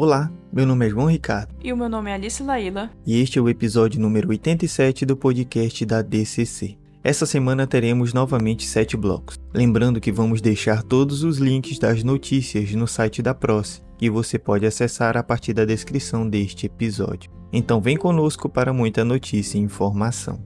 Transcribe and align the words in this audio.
Olá, 0.00 0.30
meu 0.52 0.64
nome 0.64 0.86
é 0.86 0.90
João 0.90 1.10
Ricardo. 1.10 1.52
E 1.60 1.72
o 1.72 1.76
meu 1.76 1.88
nome 1.88 2.08
é 2.08 2.14
Alice 2.14 2.40
Laíla. 2.40 2.88
E 3.04 3.20
este 3.20 3.36
é 3.36 3.42
o 3.42 3.48
episódio 3.48 4.00
número 4.00 4.28
87 4.28 5.04
do 5.04 5.16
podcast 5.16 5.84
da 5.84 6.02
DCC. 6.02 6.78
Essa 7.02 7.26
semana 7.26 7.66
teremos 7.66 8.14
novamente 8.14 8.64
sete 8.64 8.96
blocos. 8.96 9.36
Lembrando 9.52 10.00
que 10.00 10.12
vamos 10.12 10.40
deixar 10.40 10.84
todos 10.84 11.24
os 11.24 11.38
links 11.38 11.80
das 11.80 12.04
notícias 12.04 12.72
no 12.74 12.86
site 12.86 13.20
da 13.20 13.34
Proce, 13.34 13.82
que 13.98 14.08
você 14.08 14.38
pode 14.38 14.64
acessar 14.64 15.16
a 15.16 15.22
partir 15.24 15.52
da 15.52 15.64
descrição 15.64 16.28
deste 16.28 16.66
episódio. 16.66 17.28
Então 17.52 17.80
vem 17.80 17.96
conosco 17.96 18.48
para 18.48 18.72
muita 18.72 19.04
notícia 19.04 19.58
e 19.58 19.62
informação. 19.62 20.40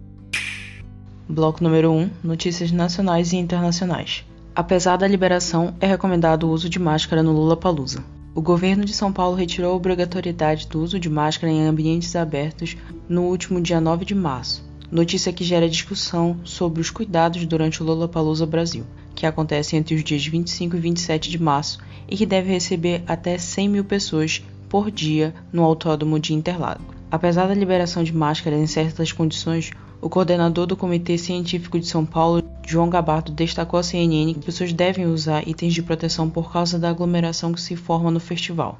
Bloco 1.29 1.63
número 1.63 1.93
1: 1.93 2.11
Notícias 2.25 2.73
nacionais 2.73 3.35
e 3.35 3.37
internacionais. 3.37 4.25
Apesar 4.55 4.97
da 4.97 5.07
liberação, 5.07 5.75
é 5.79 5.87
recomendado 5.87 6.45
o 6.45 6.51
uso 6.51 6.71
de 6.71 6.79
máscara 6.79 7.23
no 7.23 7.33
Lula 7.33 7.55
Palusa. 7.55 8.03
O 8.35 8.41
governo 8.41 8.83
de 8.83 8.95
São 8.95 9.13
Paulo 9.13 9.37
retirou 9.37 9.73
a 9.73 9.77
obrigatoriedade 9.77 10.67
do 10.67 10.83
uso 10.83 10.99
de 10.99 11.11
máscara 11.11 11.53
em 11.53 11.67
ambientes 11.67 12.17
abertos 12.17 12.79
no 13.07 13.25
último 13.25 13.61
dia 13.61 13.79
9 13.79 14.07
de 14.07 14.15
março. 14.15 14.65
Notícia 14.91 15.35
que 15.35 15.45
gera 15.45 15.69
discussão 15.69 16.39
sobre 16.43 16.81
os 16.81 16.91
cuidados 16.91 17.45
durante 17.45 17.83
o 17.83 17.85
Lollapalooza 17.87 18.47
Brasil, 18.47 18.85
que 19.15 19.27
acontece 19.27 19.77
entre 19.77 19.95
os 19.95 20.03
dias 20.03 20.27
25 20.27 20.77
e 20.77 20.81
27 20.81 21.31
de 21.31 21.43
março 21.43 21.79
e 22.09 22.17
que 22.17 22.25
deve 22.25 22.51
receber 22.51 23.03
até 23.07 23.37
100 23.37 23.69
mil 23.69 23.85
pessoas 23.85 24.43
por 24.67 24.91
dia 24.91 25.35
no 25.53 25.63
Autódromo 25.63 26.19
de 26.19 26.33
Interlagos. 26.33 26.87
Apesar 27.11 27.47
da 27.47 27.55
liberação 27.55 28.03
de 28.03 28.15
máscaras 28.15 28.59
em 28.59 28.67
certas 28.67 29.13
condições, 29.13 29.73
o 30.01 30.09
coordenador 30.09 30.67
do 30.67 30.77
Comitê 30.77 31.19
Científico 31.19 31.79
de 31.79 31.87
São 31.87 32.07
Paulo, 32.07 32.43
João 32.67 32.89
Gabardo, 32.89 33.33
destacou 33.33 33.79
à 33.79 33.83
CNN 33.83 34.35
que 34.35 34.47
pessoas 34.47 34.73
devem 34.73 35.07
usar 35.07 35.47
itens 35.47 35.75
de 35.75 35.83
proteção 35.83 36.31
por 36.31 36.53
causa 36.53 36.79
da 36.79 36.91
aglomeração 36.91 37.53
que 37.53 37.61
se 37.61 37.77
forma 37.77 38.11
no 38.11 38.21
festival. 38.21 38.79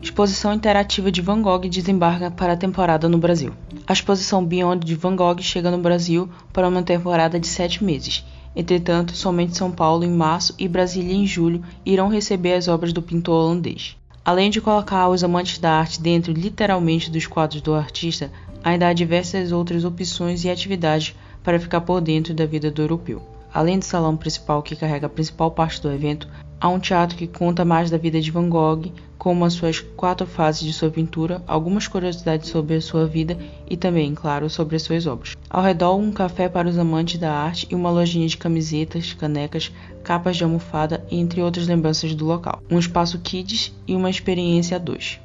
Exposição 0.00 0.54
interativa 0.54 1.10
de 1.10 1.20
Van 1.20 1.42
Gogh 1.42 1.68
desembarca 1.68 2.30
para 2.30 2.52
a 2.52 2.56
temporada 2.56 3.08
no 3.08 3.18
Brasil. 3.18 3.52
A 3.84 3.92
exposição 3.92 4.44
Beyond 4.44 4.86
de 4.86 4.94
Van 4.94 5.16
Gogh 5.16 5.40
chega 5.40 5.72
no 5.72 5.78
Brasil 5.78 6.28
para 6.52 6.68
uma 6.68 6.84
temporada 6.84 7.38
de 7.38 7.48
sete 7.48 7.82
meses. 7.82 8.24
Entretanto, 8.54 9.16
somente 9.16 9.56
São 9.56 9.72
Paulo 9.72 10.04
em 10.04 10.10
março 10.10 10.54
e 10.56 10.68
Brasília 10.68 11.14
em 11.14 11.26
julho 11.26 11.64
irão 11.84 12.08
receber 12.08 12.54
as 12.54 12.68
obras 12.68 12.92
do 12.92 13.02
pintor 13.02 13.44
holandês. 13.44 13.96
Além 14.24 14.50
de 14.50 14.60
colocar 14.60 15.08
os 15.08 15.24
amantes 15.24 15.58
da 15.58 15.72
arte 15.72 16.00
dentro 16.00 16.32
literalmente 16.32 17.10
dos 17.10 17.26
quadros 17.26 17.60
do 17.60 17.74
artista, 17.74 18.30
ainda 18.62 18.86
há 18.86 18.92
diversas 18.92 19.52
outras 19.52 19.84
opções 19.84 20.44
e 20.44 20.50
atividades 20.50 21.16
para 21.48 21.58
ficar 21.58 21.80
por 21.80 22.02
dentro 22.02 22.34
da 22.34 22.44
vida 22.44 22.70
do 22.70 22.82
europeu. 22.82 23.22
Além 23.54 23.78
do 23.78 23.84
salão 23.86 24.14
principal 24.14 24.62
que 24.62 24.76
carrega 24.76 25.06
a 25.06 25.08
principal 25.08 25.50
parte 25.50 25.80
do 25.80 25.90
evento, 25.90 26.28
há 26.60 26.68
um 26.68 26.78
teatro 26.78 27.16
que 27.16 27.26
conta 27.26 27.64
mais 27.64 27.90
da 27.90 27.96
vida 27.96 28.20
de 28.20 28.30
Van 28.30 28.50
Gogh, 28.50 28.92
como 29.16 29.46
as 29.46 29.54
suas 29.54 29.80
quatro 29.80 30.26
fases 30.26 30.60
de 30.60 30.74
sua 30.74 30.90
pintura, 30.90 31.42
algumas 31.46 31.88
curiosidades 31.88 32.50
sobre 32.50 32.74
a 32.74 32.82
sua 32.82 33.06
vida 33.06 33.38
e 33.66 33.78
também, 33.78 34.14
claro, 34.14 34.50
sobre 34.50 34.76
as 34.76 34.82
suas 34.82 35.06
obras. 35.06 35.38
Ao 35.48 35.62
redor, 35.62 35.96
um 35.96 36.12
café 36.12 36.50
para 36.50 36.68
os 36.68 36.76
amantes 36.76 37.18
da 37.18 37.32
arte 37.32 37.66
e 37.70 37.74
uma 37.74 37.90
lojinha 37.90 38.28
de 38.28 38.36
camisetas, 38.36 39.14
canecas, 39.14 39.72
capas 40.04 40.36
de 40.36 40.44
almofada, 40.44 41.02
entre 41.10 41.40
outras 41.40 41.66
lembranças 41.66 42.14
do 42.14 42.26
local. 42.26 42.60
Um 42.70 42.78
espaço 42.78 43.18
kids 43.20 43.72
e 43.86 43.96
uma 43.96 44.10
experiência 44.10 44.76
a 44.76 44.78
dois. 44.78 45.18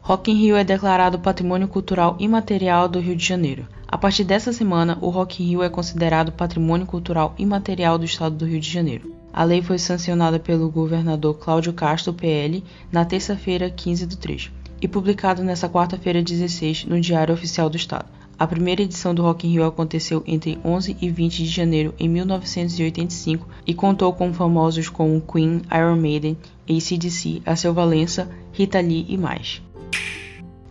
Rock 0.00 0.32
in 0.32 0.34
Rio 0.34 0.56
é 0.56 0.64
declarado 0.64 1.20
Patrimônio 1.20 1.68
Cultural 1.68 2.16
Imaterial 2.18 2.88
do 2.88 2.98
Rio 2.98 3.14
de 3.14 3.24
Janeiro. 3.24 3.68
A 3.92 3.98
partir 3.98 4.24
dessa 4.24 4.54
semana, 4.54 4.96
o 5.02 5.10
Rock 5.10 5.42
in 5.42 5.48
Rio 5.48 5.62
é 5.62 5.68
considerado 5.68 6.32
Patrimônio 6.32 6.86
Cultural 6.86 7.34
Imaterial 7.38 7.98
do 7.98 8.06
Estado 8.06 8.34
do 8.34 8.46
Rio 8.46 8.58
de 8.58 8.70
Janeiro. 8.70 9.14
A 9.30 9.44
lei 9.44 9.60
foi 9.60 9.78
sancionada 9.78 10.40
pelo 10.40 10.70
governador 10.70 11.34
Cláudio 11.34 11.74
Castro, 11.74 12.14
PL, 12.14 12.64
na 12.90 13.04
terça-feira 13.04 13.68
15 13.68 14.06
do 14.06 14.16
3 14.16 14.50
e 14.80 14.88
publicado 14.88 15.44
nesta 15.44 15.68
quarta-feira 15.68 16.22
16 16.22 16.86
no 16.86 16.98
Diário 17.02 17.34
Oficial 17.34 17.68
do 17.68 17.76
Estado. 17.76 18.06
A 18.38 18.46
primeira 18.46 18.80
edição 18.80 19.14
do 19.14 19.20
Rock 19.20 19.46
in 19.46 19.52
Rio 19.52 19.66
aconteceu 19.66 20.24
entre 20.26 20.58
11 20.64 20.96
e 20.98 21.10
20 21.10 21.44
de 21.44 21.50
janeiro 21.50 21.94
em 22.00 22.08
1985 22.08 23.46
e 23.66 23.74
contou 23.74 24.10
com 24.14 24.32
famosos 24.32 24.88
como 24.88 25.20
Queen, 25.20 25.60
Iron 25.70 25.96
Maiden, 25.96 26.38
ACDC, 26.66 27.42
Aceu 27.44 27.74
Valença, 27.74 28.26
Rita 28.52 28.80
Lee 28.80 29.04
e 29.06 29.18
mais. 29.18 29.60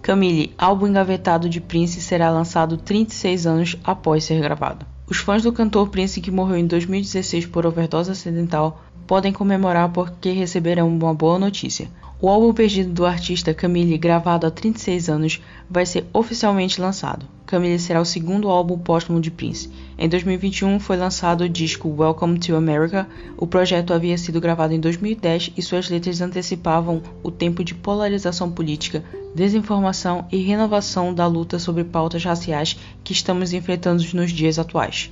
Camille, 0.02 0.52
álbum 0.58 0.88
engavetado 0.88 1.48
de 1.48 1.62
Prince 1.62 2.02
será 2.02 2.32
lançado 2.32 2.76
36 2.76 3.46
anos 3.46 3.78
após 3.84 4.24
ser 4.24 4.42
gravado. 4.42 4.84
Os 5.08 5.18
fãs 5.18 5.44
do 5.44 5.54
cantor 5.54 5.90
Prince, 5.90 6.22
que 6.22 6.32
morreu 6.32 6.58
em 6.58 6.66
2016 6.66 7.46
por 7.46 7.68
overdose 7.68 8.10
acidental, 8.10 8.82
podem 9.06 9.32
comemorar 9.32 9.90
porque 9.90 10.32
receberão 10.32 10.88
uma 10.88 11.14
boa 11.14 11.38
notícia. 11.38 11.88
O 12.22 12.30
álbum 12.30 12.54
perdido 12.54 12.94
do 12.94 13.04
artista 13.04 13.52
Camille, 13.52 13.98
gravado 13.98 14.46
há 14.46 14.52
36 14.52 15.10
anos, 15.10 15.42
vai 15.68 15.88
ser 15.88 16.06
oficialmente 16.14 16.80
lançado. 16.80 17.26
Camille 17.48 17.80
será 17.80 18.00
o 18.00 18.06
segundo 18.06 18.48
álbum 18.48 18.78
póstumo 18.78 19.20
de 19.20 19.32
Prince. 19.32 19.72
Em 19.98 20.08
2021 20.08 20.80
foi 20.80 20.98
lançado 20.98 21.46
o 21.46 21.50
disco 21.50 21.90
Welcome 21.90 22.38
to 22.38 22.56
America. 22.56 23.10
O 23.36 23.48
projeto 23.48 23.92
havia 23.92 24.20
sido 24.20 24.40
gravado 24.40 24.72
em 24.72 24.80
2010 24.80 25.54
e 25.58 25.62
suas 25.64 25.90
letras 25.90 26.22
antecipavam 26.22 27.02
o 27.24 27.32
tempo 27.32 27.64
de 27.64 27.74
polarização 27.74 28.52
política, 28.52 29.04
desinformação 29.34 30.28
e 30.32 30.38
renovação 30.38 31.16
da 31.16 31.26
luta 31.26 31.58
sobre 31.58 31.84
pautas 31.84 32.24
raciais 32.24 32.78
que 33.04 33.14
estamos 33.14 33.52
enfrentando 33.52 34.04
nos 34.14 34.32
dias 34.32 34.60
atuais. 34.60 35.12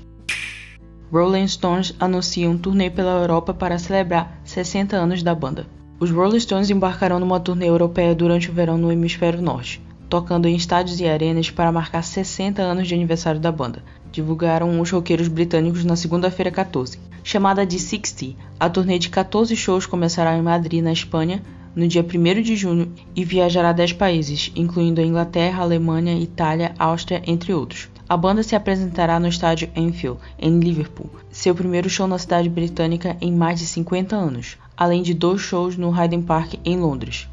Rolling 1.12 1.48
Stones 1.48 1.96
anuncia 2.00 2.48
um 2.48 2.56
turnê 2.56 2.92
pela 2.92 3.20
Europa 3.20 3.52
para 3.52 3.80
celebrar 3.80 4.40
60 4.44 4.96
anos 4.96 5.24
da 5.24 5.34
banda. 5.34 5.79
Os 6.02 6.12
Rolling 6.12 6.40
Stones 6.40 6.70
embarcarão 6.70 7.20
numa 7.20 7.42
turnê 7.42 7.68
europeia 7.68 8.16
durante 8.16 8.50
o 8.50 8.54
verão 8.54 8.78
no 8.78 8.90
hemisfério 8.90 9.42
norte, 9.42 9.82
tocando 10.08 10.48
em 10.48 10.56
estádios 10.56 11.02
e 11.02 11.06
arenas 11.06 11.52
para 11.52 11.74
marcar 11.74 12.04
60 12.04 12.62
anos 12.62 12.88
de 12.88 12.94
aniversário 12.94 13.38
da 13.38 13.52
banda, 13.52 13.84
divulgaram 14.10 14.80
os 14.80 14.90
roqueiros 14.90 15.28
britânicos 15.28 15.84
na 15.84 15.98
segunda-feira 15.98 16.52
14. 16.52 16.98
Chamada 17.22 17.66
de 17.66 17.78
60, 17.78 18.34
a 18.58 18.70
turnê 18.70 18.98
de 18.98 19.10
14 19.10 19.54
shows 19.58 19.86
começará 19.86 20.38
em 20.38 20.42
Madrid, 20.42 20.82
na 20.82 20.94
Espanha, 20.94 21.44
no 21.76 21.86
dia 21.86 22.02
1 22.02 22.42
de 22.42 22.56
junho 22.56 22.94
e 23.14 23.26
viajará 23.26 23.72
a 23.72 23.74
10 23.74 23.92
países, 23.92 24.54
incluindo 24.56 25.02
a 25.02 25.06
Inglaterra, 25.06 25.64
Alemanha, 25.64 26.18
Itália, 26.18 26.74
Áustria, 26.80 27.22
entre 27.28 27.54
outros. 27.54 27.90
A 28.10 28.18
banda 28.18 28.42
se 28.42 28.56
apresentará 28.56 29.20
no 29.20 29.28
estádio 29.28 29.70
Anfield, 29.78 30.20
em 30.40 30.60
Liverpool, 30.60 31.10
seu 31.32 31.54
primeiro 31.54 31.90
show 31.90 32.08
na 32.08 32.18
cidade 32.18 32.50
britânica 32.50 33.16
em 33.22 33.32
mais 33.32 33.60
de 33.60 33.68
50 33.68 34.16
anos 34.16 34.58
além 34.80 35.02
de 35.02 35.14
dois 35.14 35.42
shows 35.42 35.76
no 35.76 35.90
Hyde 35.90 36.18
Park 36.20 36.54
em 36.64 36.80
Londres. 36.80 37.28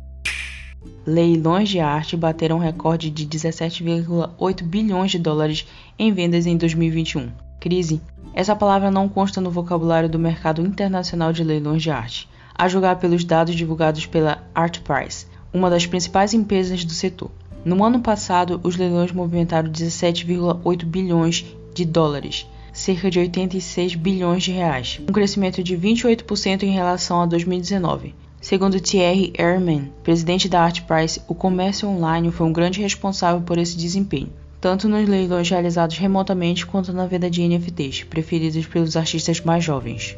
Leilões 1.07 1.69
de 1.69 1.79
arte 1.79 2.17
bateram 2.17 2.59
recorde 2.59 3.09
de 3.09 3.25
17,8 3.25 4.65
bilhões 4.65 5.13
de 5.13 5.19
dólares 5.21 5.65
em 5.97 6.13
vendas 6.13 6.45
em 6.45 6.57
2021. 6.57 7.31
Crise. 7.61 8.01
Essa 8.35 8.57
palavra 8.57 8.91
não 8.91 9.09
consta 9.09 9.41
no 9.41 9.53
vocabulário 9.53 10.09
do 10.09 10.19
mercado 10.19 10.61
internacional 10.61 11.33
de 11.33 11.45
leilões 11.45 11.85
de 11.85 11.91
arte, 11.93 12.29
a 12.53 12.67
julgar 12.67 12.97
pelos 12.97 13.23
dados 13.23 13.55
divulgados 13.55 14.07
pela 14.07 14.43
Artprice, 14.53 15.29
uma 15.53 15.71
das 15.71 15.87
principais 15.87 16.35
empresas 16.35 16.85
do 16.85 16.93
setor. 16.93 17.31
No 17.67 17.83
ano 17.83 17.99
passado, 17.99 18.61
os 18.63 18.77
leilões 18.77 19.11
movimentaram 19.11 19.69
17,8 19.69 20.85
bilhões 20.85 21.45
de 21.75 21.85
dólares, 21.85 22.47
cerca 22.73 23.11
de 23.11 23.19
86 23.19 23.97
bilhões 23.97 24.45
de 24.45 24.53
reais, 24.53 25.01
um 25.03 25.13
crescimento 25.13 25.65
de 25.65 25.77
28% 25.77 26.63
em 26.63 26.71
relação 26.71 27.21
a 27.21 27.27
2019. 27.27 28.15
Segundo 28.41 28.79
Thierry 28.79 29.33
Ehrman, 29.37 29.91
presidente 30.05 30.49
da 30.49 30.63
Artprice, 30.63 31.21
o 31.27 31.35
comércio 31.35 31.89
online 31.89 32.31
foi 32.31 32.47
um 32.47 32.53
grande 32.53 32.81
responsável 32.81 33.41
por 33.41 33.59
esse 33.59 33.77
desempenho, 33.77 34.31
tanto 34.61 34.89
nos 34.89 35.09
leilões 35.09 35.51
realizados 35.51 35.99
remotamente 35.99 36.65
quanto 36.65 36.93
na 36.93 37.05
venda 37.09 37.29
de 37.29 37.43
NFTs, 37.43 38.05
preferidos 38.05 38.65
pelos 38.67 38.97
artistas 38.97 39.41
mais 39.41 39.65
jovens. 39.65 40.17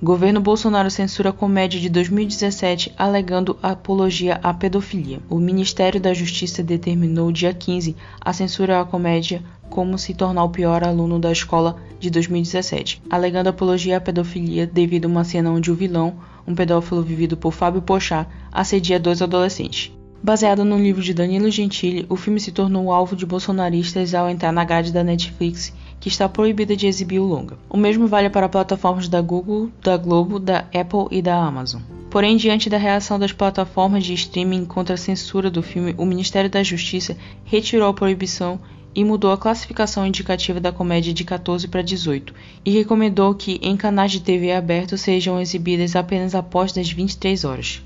Governo 0.00 0.40
Bolsonaro 0.40 0.88
censura 0.92 1.32
comédia 1.32 1.80
de 1.80 1.88
2017 1.88 2.94
alegando 2.96 3.58
apologia 3.60 4.38
à 4.44 4.54
pedofilia. 4.54 5.18
O 5.28 5.40
Ministério 5.40 6.00
da 6.00 6.14
Justiça 6.14 6.62
determinou 6.62 7.32
dia 7.32 7.52
15 7.52 7.96
a 8.20 8.32
censura 8.32 8.80
à 8.80 8.84
comédia 8.84 9.42
Como 9.68 9.98
se 9.98 10.14
tornar 10.14 10.44
o 10.44 10.50
pior 10.50 10.84
aluno 10.84 11.18
da 11.18 11.32
escola 11.32 11.76
de 11.98 12.10
2017, 12.10 13.02
alegando 13.10 13.48
apologia 13.48 13.96
à 13.96 14.00
pedofilia 14.00 14.68
devido 14.68 15.06
a 15.06 15.08
uma 15.08 15.24
cena 15.24 15.50
onde 15.50 15.72
o 15.72 15.74
vilão, 15.74 16.14
um 16.46 16.54
pedófilo 16.54 17.02
vivido 17.02 17.36
por 17.36 17.52
Fábio 17.52 17.82
Pochá, 17.82 18.24
assedia 18.52 19.00
dois 19.00 19.20
adolescentes. 19.20 19.92
Baseado 20.22 20.64
no 20.64 20.78
livro 20.78 21.02
de 21.02 21.12
Danilo 21.12 21.50
Gentili, 21.50 22.06
o 22.08 22.14
filme 22.14 22.38
se 22.38 22.52
tornou 22.52 22.92
alvo 22.92 23.16
de 23.16 23.26
bolsonaristas 23.26 24.14
ao 24.14 24.30
entrar 24.30 24.52
na 24.52 24.64
grade 24.64 24.92
da 24.92 25.02
Netflix 25.02 25.72
que 26.00 26.08
está 26.08 26.28
proibida 26.28 26.76
de 26.76 26.86
exibir 26.86 27.18
o 27.18 27.24
longa. 27.24 27.58
O 27.68 27.76
mesmo 27.76 28.06
vale 28.06 28.30
para 28.30 28.48
plataformas 28.48 29.08
da 29.08 29.20
Google, 29.20 29.70
da 29.82 29.96
Globo, 29.96 30.38
da 30.38 30.66
Apple 30.74 31.06
e 31.10 31.20
da 31.20 31.36
Amazon. 31.36 31.82
Porém, 32.10 32.36
diante 32.36 32.70
da 32.70 32.78
reação 32.78 33.18
das 33.18 33.32
plataformas 33.32 34.04
de 34.04 34.14
streaming 34.14 34.64
contra 34.64 34.94
a 34.94 34.98
censura 34.98 35.50
do 35.50 35.62
filme, 35.62 35.94
o 35.98 36.06
Ministério 36.06 36.48
da 36.48 36.62
Justiça 36.62 37.16
retirou 37.44 37.88
a 37.88 37.94
proibição 37.94 38.58
e 38.94 39.04
mudou 39.04 39.30
a 39.30 39.38
classificação 39.38 40.06
indicativa 40.06 40.58
da 40.58 40.72
comédia 40.72 41.12
de 41.12 41.22
14 41.22 41.68
para 41.68 41.82
18 41.82 42.34
e 42.64 42.70
recomendou 42.70 43.34
que 43.34 43.60
em 43.62 43.76
canais 43.76 44.10
de 44.10 44.20
TV 44.20 44.52
abertos 44.52 45.02
sejam 45.02 45.40
exibidas 45.40 45.94
apenas 45.94 46.34
após 46.34 46.72
das 46.72 46.90
23 46.90 47.44
horas. 47.44 47.82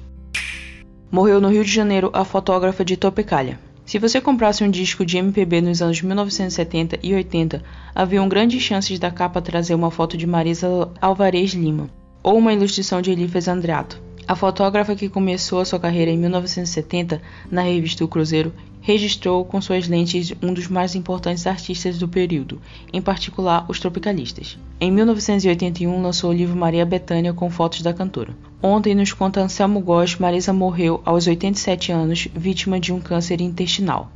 Morreu 1.11 1.41
no 1.41 1.49
Rio 1.49 1.65
de 1.65 1.71
Janeiro 1.71 2.11
a 2.15 2.25
fotógrafa 2.25 2.85
de 2.85 2.97
Topecalha. 2.97 3.59
Se 3.85 3.99
você 3.99 4.21
comprasse 4.21 4.63
um 4.63 4.71
disco 4.71 5.05
de 5.05 5.19
MPB 5.19 5.61
nos 5.61 5.83
anos 5.83 6.01
1970 6.01 7.01
e 7.03 7.15
80, 7.15 7.63
haviam 7.95 8.29
grandes 8.29 8.63
chances 8.63 8.99
da 8.99 9.11
capa 9.11 9.43
trazer 9.43 9.75
uma 9.75 9.91
foto 9.91 10.17
de 10.17 10.27
Marisa 10.27 10.91
Alvarez 11.01 11.53
Lima 11.53 11.91
ou 12.23 12.39
uma 12.39 12.53
ilustração 12.53 13.03
de 13.03 13.11
Elifas 13.11 13.49
Andreato. 13.49 14.01
A 14.27 14.37
fotógrafa 14.37 14.95
que 14.95 15.09
começou 15.09 15.61
a 15.61 15.65
sua 15.65 15.81
carreira 15.81 16.11
em 16.11 16.17
1970 16.17 17.21
na 17.51 17.63
revista 17.63 18.05
O 18.05 18.09
Cruzeiro 18.09 18.53
registrou 18.83 19.45
com 19.45 19.61
suas 19.63 19.89
lentes 19.89 20.35
um 20.43 20.53
dos 20.53 20.69
mais 20.69 20.95
importantes 20.95 21.47
artistas 21.47 21.97
do 21.99 22.09
período, 22.09 22.61
em 22.93 23.01
particular 23.01 23.65
os 23.69 23.81
tropicalistas. 23.81 24.59
Em 24.81 24.91
1981 24.91 26.03
lançou 26.03 26.31
o 26.31 26.35
livro 26.35 26.57
Maria 26.57 26.85
Bethânia 26.85 27.33
com 27.33 27.49
fotos 27.49 27.81
da 27.81 27.95
cantora. 27.95 28.37
Ontem 28.61 28.95
nos 28.95 29.13
conta 29.13 29.41
Anselmo 29.41 29.81
Góes, 29.81 30.17
Marisa 30.17 30.53
morreu 30.53 31.01
aos 31.05 31.27
87 31.27 31.93
anos, 31.93 32.29
vítima 32.35 32.79
de 32.79 32.93
um 32.93 33.01
câncer 33.01 33.41
intestinal. 33.41 34.11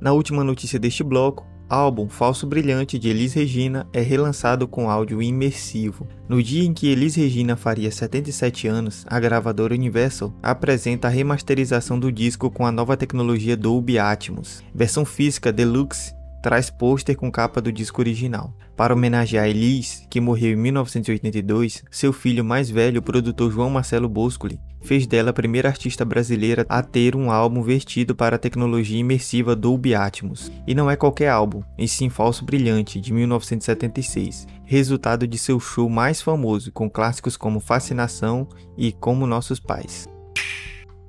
Na 0.00 0.12
última 0.12 0.42
notícia 0.42 0.78
deste 0.78 1.04
bloco, 1.04 1.44
álbum 1.70 2.08
Falso 2.08 2.46
Brilhante 2.46 2.98
de 2.98 3.08
Elis 3.08 3.32
Regina 3.32 3.86
é 3.92 4.00
relançado 4.00 4.66
com 4.66 4.90
áudio 4.90 5.22
imersivo. 5.22 6.06
No 6.28 6.42
dia 6.42 6.64
em 6.64 6.74
que 6.74 6.88
Elis 6.88 7.14
Regina 7.14 7.56
faria 7.56 7.90
77 7.90 8.66
anos, 8.66 9.06
a 9.08 9.20
gravadora 9.20 9.72
Universal 9.72 10.34
apresenta 10.42 11.06
a 11.06 11.10
remasterização 11.10 11.98
do 11.98 12.10
disco 12.10 12.50
com 12.50 12.66
a 12.66 12.72
nova 12.72 12.96
tecnologia 12.96 13.56
Dolby 13.56 13.98
Atmos, 13.98 14.64
versão 14.74 15.04
física 15.04 15.52
deluxe 15.52 16.19
traz 16.42 16.70
pôster 16.70 17.16
com 17.16 17.30
capa 17.30 17.60
do 17.60 17.72
disco 17.72 18.00
original. 18.00 18.54
Para 18.76 18.94
homenagear 18.94 19.46
Elis, 19.46 20.06
que 20.08 20.20
morreu 20.20 20.52
em 20.52 20.56
1982, 20.56 21.84
seu 21.90 22.12
filho 22.12 22.44
mais 22.44 22.70
velho, 22.70 23.00
o 23.00 23.02
produtor 23.02 23.52
João 23.52 23.70
Marcelo 23.70 24.08
Boscoli, 24.08 24.58
fez 24.80 25.06
dela 25.06 25.30
a 25.30 25.34
primeira 25.34 25.68
artista 25.68 26.04
brasileira 26.04 26.64
a 26.68 26.82
ter 26.82 27.14
um 27.14 27.30
álbum 27.30 27.62
vertido 27.62 28.14
para 28.14 28.36
a 28.36 28.38
tecnologia 28.38 28.98
imersiva 28.98 29.54
Dolby 29.54 29.94
Atmos. 29.94 30.50
E 30.66 30.74
não 30.74 30.90
é 30.90 30.96
qualquer 30.96 31.28
álbum, 31.28 31.62
em 31.76 31.86
sim 31.86 32.08
Falso 32.08 32.44
Brilhante, 32.44 33.00
de 33.00 33.12
1976, 33.12 34.46
resultado 34.64 35.26
de 35.26 35.36
seu 35.36 35.60
show 35.60 35.88
mais 35.88 36.22
famoso, 36.22 36.72
com 36.72 36.88
clássicos 36.88 37.36
como 37.36 37.60
Fascinação 37.60 38.48
e 38.76 38.92
Como 38.92 39.26
Nossos 39.26 39.60
Pais. 39.60 40.08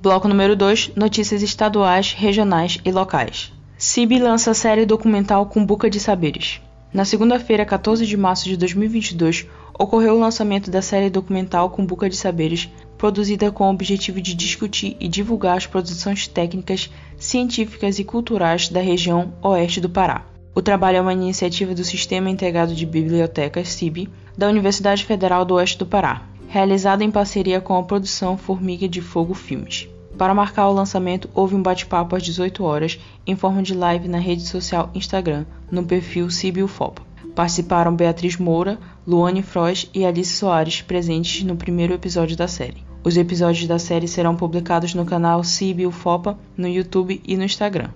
Bloco 0.02 0.28
número 0.28 0.56
2 0.56 0.94
Notícias 0.96 1.44
estaduais, 1.44 2.14
regionais 2.14 2.80
e 2.84 2.92
locais. 2.92 3.54
CIB 3.84 4.20
lança 4.20 4.54
série 4.54 4.86
documental 4.86 5.44
Cumbuca 5.48 5.90
de 5.90 6.00
Saberes. 6.00 6.62
Na 6.94 7.04
segunda-feira, 7.04 7.66
14 7.66 8.06
de 8.06 8.16
março 8.16 8.44
de 8.44 8.56
2022, 8.56 9.48
ocorreu 9.74 10.14
o 10.14 10.20
lançamento 10.20 10.70
da 10.70 10.84
série 10.84 11.10
documental 11.10 11.68
Cumbuca 11.72 12.08
de 12.08 12.16
Saberes, 12.16 12.70
produzida 12.96 13.52
com 13.52 13.66
o 13.66 13.72
objetivo 13.72 14.22
de 14.22 14.36
discutir 14.36 14.96
e 15.00 15.08
divulgar 15.08 15.58
as 15.58 15.66
produções 15.66 16.28
técnicas, 16.28 16.92
científicas 17.18 17.98
e 17.98 18.04
culturais 18.04 18.70
da 18.70 18.80
região 18.80 19.34
oeste 19.42 19.82
do 19.82 19.90
Pará. 19.90 20.28
O 20.54 20.62
trabalho 20.62 20.98
é 20.98 21.02
uma 21.02 21.14
iniciativa 21.14 21.74
do 21.74 21.84
Sistema 21.84 22.30
Integrado 22.30 22.76
de 22.76 22.86
Bibliotecas, 22.86 23.70
CIB, 23.70 24.08
da 24.38 24.48
Universidade 24.48 25.06
Federal 25.06 25.44
do 25.44 25.56
Oeste 25.56 25.80
do 25.80 25.88
Pará, 25.88 26.22
realizada 26.48 27.04
em 27.04 27.10
parceria 27.10 27.60
com 27.60 27.76
a 27.76 27.82
produção 27.82 28.38
Formiga 28.38 28.88
de 28.88 29.02
Fogo 29.02 29.34
Filmes. 29.34 29.90
Para 30.22 30.36
marcar 30.36 30.70
o 30.70 30.72
lançamento, 30.72 31.28
houve 31.34 31.56
um 31.56 31.64
bate-papo 31.64 32.16
às 32.16 32.22
18 32.22 32.64
horas 32.64 33.00
em 33.26 33.36
forma 33.36 33.64
de 33.64 33.74
live 33.74 34.08
na 34.08 34.20
rede 34.20 34.44
social 34.44 34.92
Instagram, 34.94 35.48
no 35.72 35.84
perfil 35.84 36.30
Cibilfopa. 36.30 37.02
Participaram 37.34 37.96
Beatriz 37.96 38.38
Moura, 38.38 38.78
Luane 39.08 39.42
Frois 39.42 39.90
e 39.96 40.06
Alice 40.06 40.34
Soares, 40.34 40.80
presentes 40.84 41.42
no 41.42 41.56
primeiro 41.56 41.96
episódio 41.96 42.38
da 42.38 42.48
série. 42.48 42.86
Os 43.04 43.18
episódios 43.18 43.68
da 43.68 43.80
série 43.80 44.08
serão 44.08 44.36
publicados 44.36 44.94
no 44.94 45.06
canal 45.06 45.44
Cibilfopa, 45.44 46.38
no 46.56 46.68
YouTube 46.68 47.20
e 47.28 47.36
no 47.36 47.44
Instagram. 47.44 47.90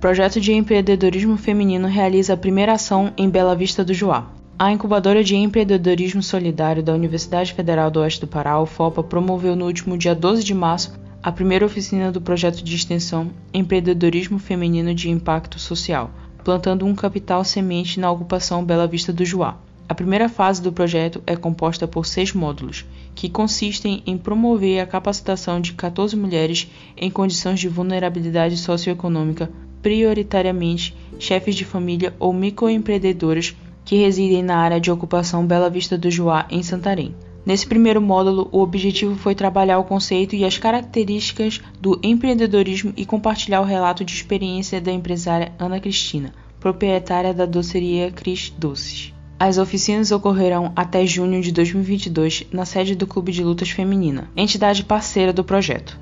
Projeto 0.00 0.40
de 0.40 0.54
empreendedorismo 0.54 1.36
feminino 1.36 1.88
realiza 1.88 2.32
a 2.32 2.38
primeira 2.38 2.72
ação 2.72 3.12
em 3.18 3.28
Bela 3.28 3.54
Vista 3.54 3.84
do 3.84 3.92
Juá. 3.92 4.30
A 4.58 4.72
incubadora 4.72 5.22
de 5.22 5.36
empreendedorismo 5.36 6.22
solidário 6.22 6.82
da 6.82 6.94
Universidade 6.94 7.52
Federal 7.52 7.90
do 7.90 8.00
Oeste 8.00 8.22
do 8.22 8.26
Pará, 8.26 8.58
UFOPA, 8.58 9.02
promoveu 9.02 9.54
no 9.54 9.66
último 9.66 9.98
dia 9.98 10.14
12 10.14 10.42
de 10.42 10.54
março 10.54 11.01
a 11.22 11.30
primeira 11.30 11.64
oficina 11.64 12.10
do 12.10 12.20
projeto 12.20 12.64
de 12.64 12.74
extensão 12.74 13.30
Empreendedorismo 13.54 14.40
Feminino 14.40 14.92
de 14.92 15.08
Impacto 15.08 15.56
Social, 15.56 16.10
plantando 16.42 16.84
um 16.84 16.96
capital 16.96 17.44
semente 17.44 18.00
na 18.00 18.10
ocupação 18.10 18.64
Bela 18.64 18.88
Vista 18.88 19.12
do 19.12 19.24
Juá. 19.24 19.56
A 19.88 19.94
primeira 19.94 20.28
fase 20.28 20.60
do 20.60 20.72
projeto 20.72 21.22
é 21.24 21.36
composta 21.36 21.86
por 21.86 22.06
seis 22.06 22.32
módulos, 22.32 22.84
que 23.14 23.28
consistem 23.28 24.02
em 24.04 24.18
promover 24.18 24.80
a 24.80 24.86
capacitação 24.86 25.60
de 25.60 25.74
14 25.74 26.16
mulheres 26.16 26.68
em 26.96 27.08
condições 27.08 27.60
de 27.60 27.68
vulnerabilidade 27.68 28.56
socioeconômica, 28.56 29.48
prioritariamente 29.80 30.96
chefes 31.20 31.54
de 31.54 31.64
família 31.64 32.14
ou 32.18 32.32
microempreendedoras 32.32 33.54
que 33.84 33.94
residem 33.96 34.42
na 34.42 34.56
área 34.56 34.80
de 34.80 34.90
ocupação 34.90 35.46
Bela 35.46 35.70
Vista 35.70 35.96
do 35.96 36.10
Juá, 36.10 36.46
em 36.50 36.64
Santarém. 36.64 37.14
Nesse 37.44 37.66
primeiro 37.66 38.00
módulo, 38.00 38.48
o 38.52 38.60
objetivo 38.60 39.16
foi 39.16 39.34
trabalhar 39.34 39.78
o 39.78 39.84
conceito 39.84 40.36
e 40.36 40.44
as 40.44 40.58
características 40.58 41.60
do 41.80 41.98
empreendedorismo 42.02 42.92
e 42.96 43.04
compartilhar 43.04 43.60
o 43.60 43.64
relato 43.64 44.04
de 44.04 44.14
experiência 44.14 44.80
da 44.80 44.92
empresária 44.92 45.52
Ana 45.58 45.80
Cristina, 45.80 46.32
proprietária 46.60 47.34
da 47.34 47.44
doceria 47.44 48.12
Cris 48.12 48.50
Doces. 48.56 49.12
As 49.40 49.58
oficinas 49.58 50.12
ocorrerão 50.12 50.72
até 50.76 51.04
junho 51.04 51.42
de 51.42 51.50
2022 51.50 52.46
na 52.52 52.64
sede 52.64 52.94
do 52.94 53.08
Clube 53.08 53.32
de 53.32 53.42
Lutas 53.42 53.70
Feminina, 53.70 54.30
entidade 54.36 54.84
parceira 54.84 55.32
do 55.32 55.42
projeto. 55.42 55.98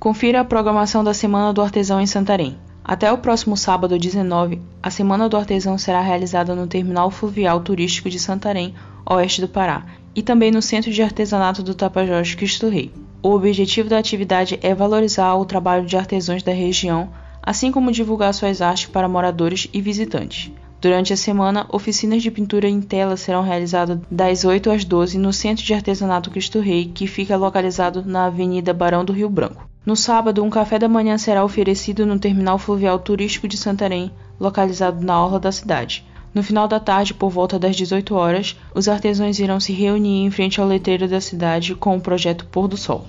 Confira 0.00 0.40
a 0.40 0.44
programação 0.44 1.04
da 1.04 1.12
Semana 1.12 1.52
do 1.52 1.60
Artesão 1.60 2.00
em 2.00 2.06
Santarém. 2.06 2.56
Até 2.82 3.12
o 3.12 3.18
próximo 3.18 3.58
sábado 3.58 3.98
19, 3.98 4.60
a 4.82 4.90
Semana 4.90 5.28
do 5.28 5.36
Artesão 5.36 5.76
será 5.76 6.00
realizada 6.00 6.54
no 6.54 6.66
Terminal 6.66 7.10
Fluvial 7.10 7.60
Turístico 7.60 8.08
de 8.08 8.18
Santarém, 8.18 8.74
oeste 9.06 9.42
do 9.42 9.48
Pará, 9.48 9.84
e 10.14 10.22
também 10.22 10.50
no 10.50 10.62
Centro 10.62 10.90
de 10.90 11.02
Artesanato 11.02 11.62
do 11.62 11.74
Tapajós 11.74 12.34
Cristo 12.34 12.68
Rei. 12.68 12.92
O 13.22 13.30
objetivo 13.30 13.88
da 13.88 13.98
atividade 13.98 14.58
é 14.62 14.74
valorizar 14.74 15.34
o 15.34 15.44
trabalho 15.44 15.86
de 15.86 15.96
artesãos 15.96 16.42
da 16.42 16.52
região, 16.52 17.10
assim 17.42 17.72
como 17.72 17.92
divulgar 17.92 18.32
suas 18.32 18.60
artes 18.60 18.86
para 18.86 19.08
moradores 19.08 19.68
e 19.72 19.80
visitantes. 19.80 20.52
Durante 20.80 21.14
a 21.14 21.16
semana, 21.16 21.66
oficinas 21.70 22.22
de 22.22 22.30
pintura 22.30 22.68
em 22.68 22.80
tela 22.80 23.16
serão 23.16 23.42
realizadas 23.42 23.98
das 24.10 24.44
8 24.44 24.70
às 24.70 24.84
12 24.84 25.16
no 25.16 25.32
Centro 25.32 25.64
de 25.64 25.72
Artesanato 25.72 26.30
Cristo 26.30 26.60
Rei, 26.60 26.90
que 26.94 27.06
fica 27.06 27.36
localizado 27.36 28.04
na 28.04 28.26
Avenida 28.26 28.74
Barão 28.74 29.02
do 29.02 29.12
Rio 29.12 29.30
Branco. 29.30 29.66
No 29.86 29.96
sábado, 29.96 30.44
um 30.44 30.50
café 30.50 30.78
da 30.78 30.88
manhã 30.88 31.16
será 31.16 31.42
oferecido 31.42 32.04
no 32.04 32.18
Terminal 32.18 32.58
Fluvial 32.58 32.98
Turístico 32.98 33.48
de 33.48 33.56
Santarém, 33.56 34.10
localizado 34.38 35.02
na 35.02 35.22
orla 35.22 35.40
da 35.40 35.50
cidade. 35.50 36.04
No 36.34 36.42
final 36.42 36.66
da 36.66 36.80
tarde, 36.80 37.14
por 37.14 37.30
volta 37.30 37.60
das 37.60 37.76
18 37.76 38.12
horas, 38.14 38.56
os 38.74 38.88
artesãos 38.88 39.38
irão 39.38 39.60
se 39.60 39.72
reunir 39.72 40.24
em 40.24 40.30
frente 40.32 40.60
ao 40.60 40.66
letreiro 40.66 41.06
da 41.06 41.20
cidade 41.20 41.76
com 41.76 41.96
o 41.96 42.00
projeto 42.00 42.46
Pôr 42.46 42.66
do 42.66 42.76
Sol. 42.76 43.06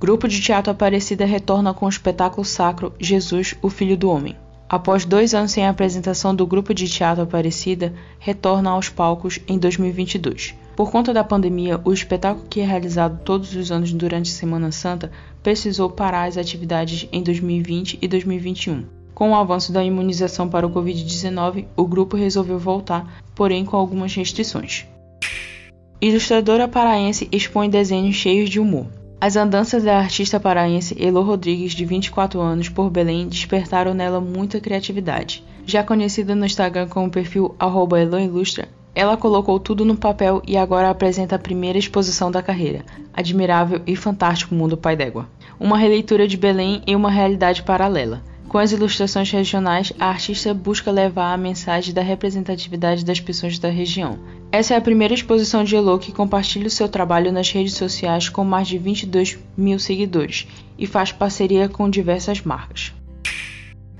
Grupo 0.00 0.26
de 0.26 0.40
Teatro 0.40 0.70
Aparecida 0.70 1.26
retorna 1.26 1.74
com 1.74 1.84
o 1.84 1.88
espetáculo 1.88 2.46
sacro 2.46 2.94
Jesus, 2.98 3.54
o 3.60 3.68
Filho 3.68 3.96
do 3.96 4.08
Homem. 4.08 4.36
Após 4.68 5.04
dois 5.04 5.34
anos 5.34 5.52
sem 5.52 5.66
a 5.66 5.70
apresentação 5.70 6.34
do 6.34 6.46
grupo 6.46 6.72
de 6.72 6.88
teatro 6.88 7.24
Aparecida, 7.24 7.92
retorna 8.18 8.70
aos 8.70 8.88
palcos 8.88 9.38
em 9.48 9.58
2022. 9.58 10.54
Por 10.76 10.90
conta 10.90 11.12
da 11.12 11.24
pandemia, 11.24 11.80
o 11.84 11.92
espetáculo 11.92 12.46
que 12.48 12.60
é 12.60 12.64
realizado 12.64 13.20
todos 13.24 13.54
os 13.54 13.72
anos 13.72 13.92
durante 13.92 14.30
a 14.30 14.34
Semana 14.34 14.70
Santa 14.70 15.10
precisou 15.42 15.90
parar 15.90 16.24
as 16.24 16.36
atividades 16.36 17.08
em 17.10 17.22
2020 17.22 17.98
e 18.00 18.06
2021. 18.06 18.97
Com 19.18 19.32
o 19.32 19.34
avanço 19.34 19.72
da 19.72 19.82
imunização 19.82 20.48
para 20.48 20.64
o 20.64 20.70
Covid-19, 20.70 21.64
o 21.76 21.84
grupo 21.88 22.16
resolveu 22.16 22.56
voltar, 22.56 23.20
porém 23.34 23.64
com 23.64 23.76
algumas 23.76 24.14
restrições. 24.14 24.86
Ilustradora 26.00 26.68
paraense 26.68 27.28
expõe 27.32 27.68
desenhos 27.68 28.14
cheios 28.14 28.48
de 28.48 28.60
humor. 28.60 28.86
As 29.20 29.34
andanças 29.34 29.82
da 29.82 29.98
artista 29.98 30.38
paraense 30.38 30.96
Elo 30.96 31.20
Rodrigues, 31.22 31.72
de 31.72 31.84
24 31.84 32.40
anos, 32.40 32.68
por 32.68 32.90
Belém, 32.90 33.26
despertaram 33.26 33.92
nela 33.92 34.20
muita 34.20 34.60
criatividade. 34.60 35.42
Já 35.66 35.82
conhecida 35.82 36.36
no 36.36 36.46
Instagram 36.46 36.86
com 36.86 37.04
o 37.04 37.10
perfil 37.10 37.56
@eloilustra, 37.60 38.68
ela 38.94 39.16
colocou 39.16 39.58
tudo 39.58 39.84
no 39.84 39.96
papel 39.96 40.40
e 40.46 40.56
agora 40.56 40.90
apresenta 40.90 41.34
a 41.34 41.40
primeira 41.40 41.76
exposição 41.76 42.30
da 42.30 42.40
carreira, 42.40 42.84
Admirável 43.12 43.82
e 43.84 43.96
Fantástico 43.96 44.54
Mundo 44.54 44.76
Pai 44.76 44.94
d'Égua. 44.94 45.28
Uma 45.58 45.76
releitura 45.76 46.28
de 46.28 46.36
Belém 46.36 46.82
em 46.86 46.94
uma 46.94 47.10
realidade 47.10 47.64
paralela. 47.64 48.22
Com 48.48 48.56
as 48.56 48.72
ilustrações 48.72 49.30
regionais, 49.30 49.92
a 49.98 50.06
artista 50.06 50.54
busca 50.54 50.90
levar 50.90 51.34
a 51.34 51.36
mensagem 51.36 51.92
da 51.92 52.00
representatividade 52.00 53.04
das 53.04 53.20
pessoas 53.20 53.58
da 53.58 53.68
região. 53.68 54.18
Essa 54.50 54.72
é 54.72 54.76
a 54.78 54.80
primeira 54.80 55.12
exposição 55.12 55.62
de 55.62 55.76
Elo 55.76 55.98
que 55.98 56.12
compartilha 56.12 56.66
o 56.66 56.70
seu 56.70 56.88
trabalho 56.88 57.30
nas 57.30 57.50
redes 57.50 57.74
sociais 57.74 58.30
com 58.30 58.44
mais 58.44 58.66
de 58.66 58.78
22 58.78 59.38
mil 59.54 59.78
seguidores 59.78 60.48
e 60.78 60.86
faz 60.86 61.12
parceria 61.12 61.68
com 61.68 61.90
diversas 61.90 62.40
marcas. 62.40 62.94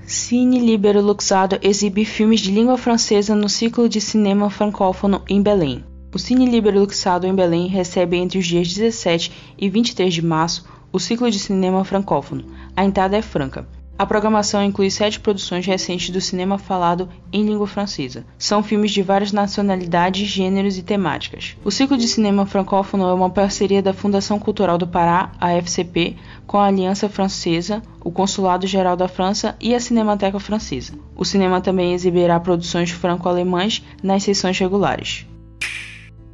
Cine 0.03 0.59
Libero 0.59 0.99
Luxado 0.99 1.59
exibe 1.61 2.03
filmes 2.03 2.39
de 2.39 2.49
língua 2.49 2.75
francesa 2.75 3.35
no 3.35 3.47
ciclo 3.47 3.87
de 3.87 4.01
cinema 4.01 4.49
francófono 4.49 5.21
em 5.29 5.43
Belém. 5.43 5.83
O 6.11 6.17
Cine 6.17 6.47
Libero 6.47 6.79
Luxado 6.79 7.27
em 7.27 7.35
Belém 7.35 7.67
recebe 7.67 8.17
entre 8.17 8.39
os 8.39 8.47
dias 8.47 8.67
17 8.67 9.31
e 9.55 9.69
23 9.69 10.11
de 10.11 10.25
março 10.25 10.65
o 10.91 10.99
ciclo 10.99 11.29
de 11.29 11.37
cinema 11.37 11.85
francófono. 11.85 12.45
A 12.75 12.83
entrada 12.83 13.15
é 13.15 13.21
franca. 13.21 13.67
A 13.99 14.05
programação 14.05 14.63
inclui 14.63 14.89
sete 14.89 15.19
produções 15.19 15.65
recentes 15.65 16.09
do 16.09 16.21
cinema 16.21 16.57
falado 16.57 17.09
em 17.33 17.43
língua 17.43 17.67
francesa. 17.67 18.25
São 18.37 18.63
filmes 18.63 18.91
de 18.91 19.01
várias 19.01 19.33
nacionalidades, 19.33 20.25
gêneros 20.25 20.77
e 20.77 20.83
temáticas. 20.83 21.57
O 21.65 21.69
ciclo 21.69 21.97
de 21.97 22.07
cinema 22.07 22.45
francófono 22.45 23.05
é 23.09 23.13
uma 23.13 23.29
parceria 23.29 23.81
da 23.81 23.93
Fundação 23.93 24.39
Cultural 24.39 24.77
do 24.77 24.87
Pará, 24.87 25.33
a 25.37 25.51
FCP, 25.51 26.15
com 26.47 26.57
a 26.57 26.67
Aliança 26.67 27.09
Francesa, 27.09 27.81
o 28.01 28.09
Consulado 28.09 28.65
Geral 28.65 28.95
da 28.95 29.09
França 29.09 29.57
e 29.59 29.75
a 29.75 29.79
Cinemateca 29.81 30.39
Francesa. 30.39 30.93
O 31.13 31.25
cinema 31.25 31.59
também 31.59 31.91
exibirá 31.93 32.39
produções 32.39 32.91
franco-alemãs 32.91 33.83
nas 34.01 34.23
sessões 34.23 34.57
regulares. 34.57 35.27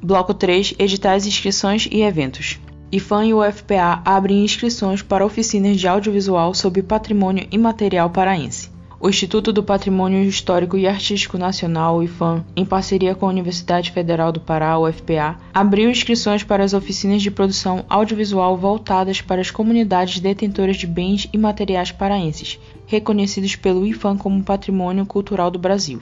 Bloco 0.04 0.36
3 0.36 0.76
Editais, 0.78 1.26
inscrições 1.26 1.90
e 1.92 2.04
eventos. 2.04 2.60
IFAM 2.92 3.26
e 3.26 3.34
UFPA 3.34 4.02
abrem 4.06 4.46
inscrições 4.46 5.02
para 5.02 5.26
oficinas 5.26 5.80
de 5.80 5.88
audiovisual 5.88 6.54
sobre 6.54 6.84
patrimônio 6.84 7.48
imaterial 7.52 8.12
paraense. 8.12 8.70
O 9.00 9.10
Instituto 9.10 9.52
do 9.52 9.64
Patrimônio 9.64 10.24
Histórico 10.24 10.78
e 10.78 10.88
Artístico 10.88 11.36
Nacional, 11.38 12.04
IFAM, 12.04 12.46
em 12.56 12.64
parceria 12.64 13.16
com 13.16 13.26
a 13.26 13.30
Universidade 13.30 13.92
Federal 13.92 14.32
do 14.32 14.40
Pará, 14.40 14.78
UFPA, 14.78 15.38
abriu 15.52 15.90
inscrições 15.90 16.44
para 16.44 16.64
as 16.64 16.74
oficinas 16.74 17.24
de 17.24 17.32
produção 17.32 17.84
audiovisual 17.90 18.56
voltadas 18.56 19.20
para 19.20 19.42
as 19.42 19.50
comunidades 19.50 20.20
detentoras 20.20 20.78
de 20.78 20.86
bens 20.86 21.28
imateriais 21.34 21.92
paraenses, 21.92 22.60
reconhecidos 22.86 23.56
pelo 23.56 23.86
IFAM 23.86 24.16
como 24.16 24.44
Patrimônio 24.44 25.08
Cultural 25.08 25.50
do 25.50 25.60
Brasil. 25.60 26.00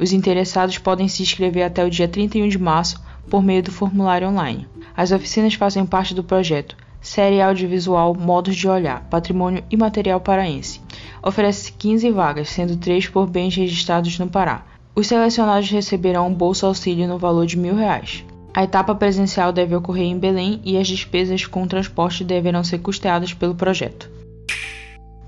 Os 0.00 0.12
interessados 0.12 0.78
podem 0.78 1.08
se 1.08 1.22
inscrever 1.22 1.64
até 1.64 1.84
o 1.84 1.90
dia 1.90 2.08
31 2.08 2.48
de 2.48 2.58
março 2.58 3.00
por 3.28 3.42
meio 3.42 3.62
do 3.62 3.72
formulário 3.72 4.28
online. 4.28 4.68
As 4.96 5.12
oficinas 5.12 5.54
fazem 5.54 5.86
parte 5.86 6.14
do 6.14 6.24
projeto 6.24 6.76
Série 7.02 7.42
Audiovisual 7.42 8.14
Modos 8.14 8.54
de 8.54 8.68
Olhar 8.68 9.02
Patrimônio 9.10 9.64
Imaterial 9.68 10.20
Paraense. 10.20 10.80
Oferece 11.20 11.72
15 11.72 12.10
vagas, 12.12 12.48
sendo 12.48 12.76
3 12.76 13.08
por 13.08 13.28
bens 13.28 13.56
registrados 13.56 14.16
no 14.20 14.28
Pará. 14.28 14.64
Os 14.94 15.08
selecionados 15.08 15.68
receberão 15.68 16.28
um 16.28 16.34
bolso 16.34 16.64
auxílio 16.64 17.08
no 17.08 17.18
valor 17.18 17.44
de 17.44 17.58
mil 17.58 17.74
reais. 17.74 18.24
A 18.54 18.62
etapa 18.62 18.94
presencial 18.94 19.52
deve 19.52 19.74
ocorrer 19.74 20.04
em 20.04 20.18
Belém 20.18 20.60
e 20.62 20.78
as 20.78 20.86
despesas 20.86 21.44
com 21.44 21.66
transporte 21.66 22.22
deverão 22.22 22.62
ser 22.62 22.78
custeadas 22.78 23.34
pelo 23.34 23.54
projeto. 23.54 24.08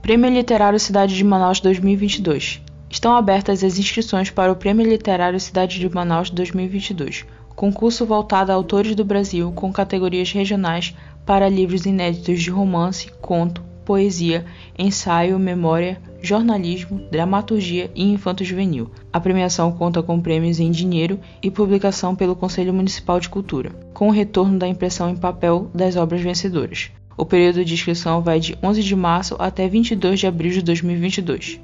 Prêmio 0.00 0.30
Literário 0.30 0.78
Cidade 0.78 1.16
de 1.16 1.24
Manaus 1.24 1.58
2022. 1.58 2.60
Estão 2.88 3.16
abertas 3.16 3.64
as 3.64 3.78
inscrições 3.78 4.30
para 4.30 4.52
o 4.52 4.56
Prêmio 4.56 4.86
Literário 4.86 5.40
Cidade 5.40 5.80
de 5.80 5.88
Manaus 5.88 6.30
2022 6.30 7.24
concurso 7.54 8.04
voltado 8.04 8.50
a 8.50 8.54
autores 8.54 8.94
do 8.94 9.04
Brasil 9.04 9.52
com 9.52 9.73
categorias 9.73 10.32
regionais 10.32 10.94
para 11.25 11.49
livros 11.49 11.87
inéditos 11.87 12.42
de 12.42 12.50
romance, 12.50 13.11
conto, 13.20 13.62
poesia, 13.84 14.44
ensaio, 14.78 15.38
memória, 15.38 16.00
jornalismo, 16.23 17.00
dramaturgia 17.11 17.90
e 17.94 18.02
infanto-juvenil. 18.02 18.90
A 19.12 19.20
premiação 19.20 19.70
conta 19.73 20.02
com 20.02 20.20
prêmios 20.20 20.58
em 20.58 20.70
dinheiro 20.70 21.20
e 21.42 21.50
publicação 21.50 22.16
pelo 22.16 22.34
Conselho 22.34 22.73
Municipal 22.73 23.20
de 23.20 23.28
Cultura, 23.28 23.70
com 23.92 24.08
o 24.08 24.12
retorno 24.12 24.58
da 24.58 24.66
impressão 24.66 25.11
em 25.11 25.16
papel 25.16 25.70
das 25.75 25.96
obras 25.96 26.23
vencedoras. 26.23 26.90
O 27.16 27.25
período 27.25 27.64
de 27.64 27.75
inscrição 27.75 28.23
vai 28.23 28.40
de 28.40 28.58
11 28.62 28.82
de 28.82 28.96
março 28.96 29.37
até 29.38 29.68
22 29.68 30.18
de 30.18 30.26
abril 30.26 30.50
de 30.50 30.62
2022. 30.62 31.61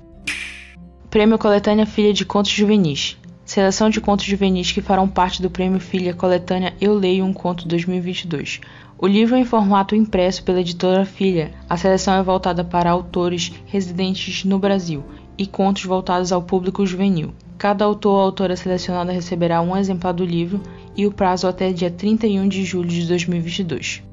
Prêmio 1.09 1.38
Coletânea 1.38 1.87
Filha 1.87 2.12
de 2.12 2.25
Contos 2.25 2.52
Juvenis 2.52 3.16
Seleção 3.50 3.90
de 3.90 4.00
contos 4.00 4.26
juvenis 4.26 4.71
que 4.71 4.80
farão 4.80 5.09
parte 5.09 5.42
do 5.42 5.50
Prêmio 5.50 5.80
Filha 5.80 6.14
Coletânea 6.14 6.73
Eu 6.80 6.95
Leio 6.95 7.25
um 7.25 7.33
Conto 7.33 7.66
2022. 7.66 8.61
O 8.97 9.09
livro 9.09 9.35
é 9.35 9.40
em 9.40 9.45
formato 9.45 9.97
impresso 9.97 10.45
pela 10.45 10.61
editora 10.61 11.04
Filha. 11.04 11.50
A 11.69 11.76
seleção 11.76 12.14
é 12.14 12.23
voltada 12.23 12.62
para 12.62 12.92
autores 12.92 13.52
residentes 13.66 14.45
no 14.45 14.57
Brasil 14.57 15.02
e 15.37 15.49
contos 15.49 15.85
voltados 15.85 16.30
ao 16.30 16.40
público 16.40 16.87
juvenil. 16.87 17.35
Cada 17.59 17.85
autor 17.85 18.12
ou 18.12 18.21
autora 18.21 18.54
selecionada 18.54 19.11
receberá 19.11 19.61
um 19.61 19.76
exemplar 19.76 20.14
do 20.14 20.25
livro 20.25 20.61
e 20.97 21.04
o 21.04 21.12
prazo 21.12 21.49
até 21.49 21.73
dia 21.73 21.90
31 21.90 22.47
de 22.47 22.64
julho 22.64 22.88
de 22.88 23.04
2022. 23.09 24.04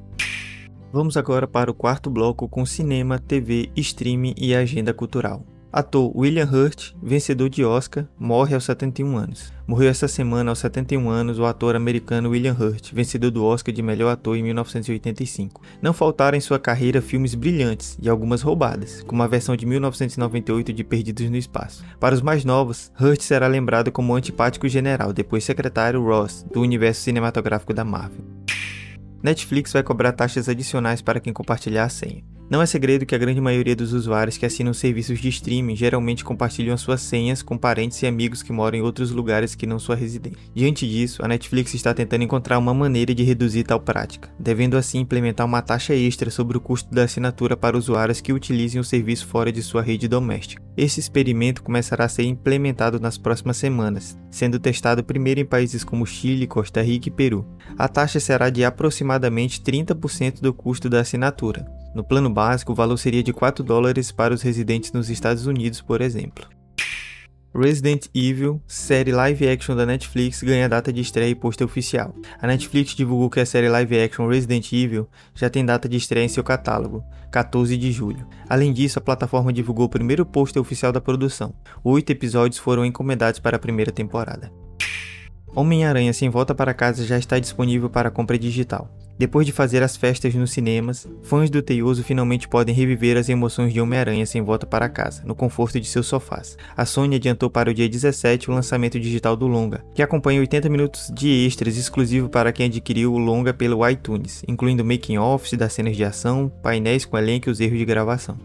Vamos 0.92 1.16
agora 1.16 1.48
para 1.48 1.70
o 1.70 1.76
quarto 1.76 2.10
bloco 2.10 2.50
com 2.50 2.66
cinema, 2.66 3.20
TV, 3.20 3.70
streaming 3.76 4.34
e 4.36 4.56
agenda 4.56 4.96
cultural. 4.96 5.46
Ator 5.72 6.16
William 6.18 6.46
Hurt, 6.46 6.94
vencedor 7.04 7.50
de 7.50 7.64
Oscar, 7.64 8.08
morre 8.18 8.56
aos 8.56 8.64
71 8.64 9.18
anos. 9.18 9.52
Morreu 9.68 9.90
essa 9.90 10.08
semana 10.08 10.50
aos 10.50 10.60
71 10.60 11.10
anos 11.10 11.40
o 11.40 11.46
ator 11.46 11.76
americano 11.76 12.30
William 12.30 12.56
Hurt, 12.58 12.94
vencedor 12.94 13.32
do 13.32 13.44
Oscar 13.44 13.76
de 13.76 13.82
melhor 13.82 14.10
ator 14.10 14.38
em 14.38 14.44
1985. 14.44 15.62
Não 15.82 15.92
faltaram 15.92 16.38
em 16.38 16.42
sua 16.42 16.58
carreira 16.58 17.02
filmes 17.02 17.36
brilhantes 17.36 17.98
e 18.02 18.08
algumas 18.08 18.42
roubadas, 18.42 19.04
como 19.04 19.22
a 19.22 19.28
versão 19.28 19.58
de 19.58 19.66
1998 19.66 20.72
de 20.72 20.84
Perdidos 20.86 21.30
no 21.30 21.36
Espaço. 21.38 21.84
Para 22.00 22.16
os 22.16 22.22
mais 22.22 22.46
novos, 22.46 22.90
Hurt 23.00 23.20
será 23.22 23.46
lembrado 23.48 23.92
como 23.92 24.16
antipático 24.16 24.70
general, 24.70 25.12
depois 25.12 25.44
secretário 25.44 26.02
Ross, 26.02 26.46
do 26.52 26.62
universo 26.62 27.02
cinematográfico 27.02 27.74
da 27.74 27.84
Marvel. 27.84 28.24
Netflix 29.22 29.74
vai 29.74 29.84
cobrar 29.84 30.14
taxas 30.14 30.48
adicionais 30.48 31.02
para 31.02 31.20
quem 31.20 31.34
compartilhar 31.34 31.84
a 31.84 31.90
senha. 31.90 32.24
Não 32.50 32.62
é 32.62 32.66
segredo 32.66 33.06
que 33.06 33.14
a 33.14 33.18
grande 33.18 33.42
maioria 33.42 33.76
dos 33.76 33.92
usuários 33.92 34.38
que 34.38 34.46
assinam 34.46 34.74
serviços 34.74 35.20
de 35.20 35.28
streaming 35.28 35.76
geralmente 35.76 36.24
compartilham 36.24 36.78
suas 36.78 37.02
senhas 37.02 37.42
com 37.42 37.58
parentes 37.58 38.02
e 38.02 38.08
amigos 38.08 38.42
que 38.42 38.54
moram 38.54 38.78
em 38.78 38.82
outros 38.82 39.12
lugares 39.12 39.54
que 39.54 39.68
não 39.68 39.78
sua 39.78 39.98
residência. 39.98 40.40
Diante 40.56 40.88
disso, 40.88 41.22
a 41.26 41.28
Netflix 41.28 41.74
está 41.74 41.94
tentando 41.94 42.24
encontrar 42.24 42.58
uma 42.58 42.74
maneira 42.74 43.14
de 43.14 43.22
reduzir 43.22 43.66
tal 43.66 43.82
prática, 43.82 44.30
devendo 44.40 44.78
assim 44.78 45.00
implementar 45.00 45.46
uma 45.46 45.62
taxa 45.62 45.94
extra 45.94 46.32
sobre 46.32 46.58
o 46.58 46.62
custo 46.62 46.90
da 46.90 47.04
assinatura 47.04 47.58
para 47.58 47.78
usuários 47.78 48.22
que 48.22 48.32
utilizem 48.32 48.80
o 48.80 48.84
serviço 48.84 49.28
fora 49.28 49.52
de 49.52 49.62
sua 49.62 49.82
rede 49.82 50.08
doméstica. 50.08 50.64
Esse 50.78 51.02
experimento 51.02 51.62
começará 51.62 52.06
a 52.06 52.10
ser 52.10 52.24
implementado 52.24 52.98
nas 52.98 53.18
próximas 53.18 53.58
semanas, 53.58 54.18
sendo 54.32 54.58
testado 54.58 55.04
primeiro 55.04 55.42
em 55.42 55.46
países 55.46 55.84
como 55.84 56.06
Chile, 56.06 56.48
Costa 56.48 56.82
Rica 56.82 57.10
e 57.10 57.12
Peru. 57.12 57.46
A 57.78 57.90
taxa 57.90 58.22
será 58.22 58.50
de 58.50 58.64
aproximadamente 58.64 59.60
30% 59.62 60.40
do 60.40 60.54
custo 60.54 60.90
da 60.90 61.02
assinatura. 61.02 61.66
No 61.94 62.04
plano 62.04 62.30
básico, 62.30 62.72
o 62.72 62.76
valor 62.76 62.98
seria 62.98 63.24
de 63.24 63.34
4 63.34 63.64
dólares 63.64 64.12
para 64.12 64.34
os 64.34 64.42
residentes 64.42 64.92
nos 64.92 65.10
Estados 65.10 65.46
Unidos, 65.46 65.82
por 65.82 66.02
exemplo. 66.02 66.48
Resident 67.56 68.06
Evil, 68.14 68.62
série 68.68 69.12
live 69.12 69.50
action 69.50 69.76
da 69.76 69.84
Netflix, 69.84 70.44
ganha 70.44 70.70
data 70.70 70.94
de 70.94 71.02
estreia 71.02 71.30
e 71.30 71.34
pôster 71.34 71.66
oficial. 71.66 72.14
A 72.40 72.46
Netflix 72.46 72.92
divulgou 72.92 73.32
que 73.32 73.40
a 73.40 73.46
série 73.48 73.68
live 73.68 74.00
action 74.00 74.28
Resident 74.28 74.72
Evil 74.72 75.10
já 75.34 75.50
tem 75.50 75.66
data 75.66 75.90
de 75.90 75.98
estreia 75.98 76.24
em 76.24 76.30
seu 76.30 76.44
catálogo, 76.44 77.04
14 77.32 77.76
de 77.76 77.92
julho. 77.92 78.28
Além 78.48 78.72
disso, 78.72 79.00
a 79.00 79.02
plataforma 79.02 79.52
divulgou 79.52 79.88
o 79.88 79.90
primeiro 79.90 80.24
pôster 80.24 80.62
oficial 80.62 80.92
da 80.92 81.02
produção. 81.02 81.52
Oito 81.84 82.12
episódios 82.12 82.60
foram 82.60 82.86
encomendados 82.86 83.40
para 83.40 83.56
a 83.56 83.60
primeira 83.60 83.92
temporada. 83.92 84.52
Homem-Aranha 85.56 86.14
Sem 86.14 86.30
Volta 86.30 86.54
para 86.54 86.76
Casa 86.76 87.06
já 87.06 87.18
está 87.18 87.40
disponível 87.40 87.90
para 87.90 88.12
compra 88.12 88.38
digital. 88.38 88.88
Depois 89.18 89.48
de 89.48 89.52
fazer 89.52 89.82
as 89.82 89.98
festas 89.98 90.36
nos 90.36 90.52
cinemas, 90.52 91.08
fãs 91.24 91.50
do 91.50 91.62
Teioso 91.62 92.04
finalmente 92.04 92.48
podem 92.48 92.76
reviver 92.76 93.18
as 93.18 93.30
emoções 93.30 93.74
de 93.74 93.82
Homem-Aranha 93.82 94.26
sem 94.28 94.44
volta 94.44 94.68
para 94.68 94.88
casa, 94.88 95.24
no 95.26 95.34
conforto 95.34 95.80
de 95.80 95.88
seus 95.88 96.06
sofás. 96.06 96.56
A 96.76 96.86
Sony 96.86 97.16
adiantou 97.16 97.50
para 97.50 97.72
o 97.72 97.74
dia 97.74 97.90
17 97.90 98.52
o 98.52 98.54
lançamento 98.54 99.00
digital 99.00 99.36
do 99.36 99.48
longa, 99.48 99.84
que 99.96 100.04
acompanha 100.04 100.40
80 100.40 100.70
minutos 100.70 101.12
de 101.12 101.30
extras 101.48 101.78
exclusivo 101.78 102.30
para 102.30 102.52
quem 102.52 102.68
adquiriu 102.68 103.12
o 103.12 103.18
longa 103.18 103.54
pelo 103.54 103.88
iTunes, 103.90 104.44
incluindo 104.48 104.86
making-offs 104.86 105.58
das 105.58 105.74
cenas 105.74 105.98
de 105.98 106.04
ação, 106.04 106.52
painéis 106.62 107.04
com 107.04 107.18
elenco 107.18 107.50
e 107.50 107.52
os 107.52 107.60
erros 107.60 107.80
de 107.80 107.86
gravação. 107.86 108.38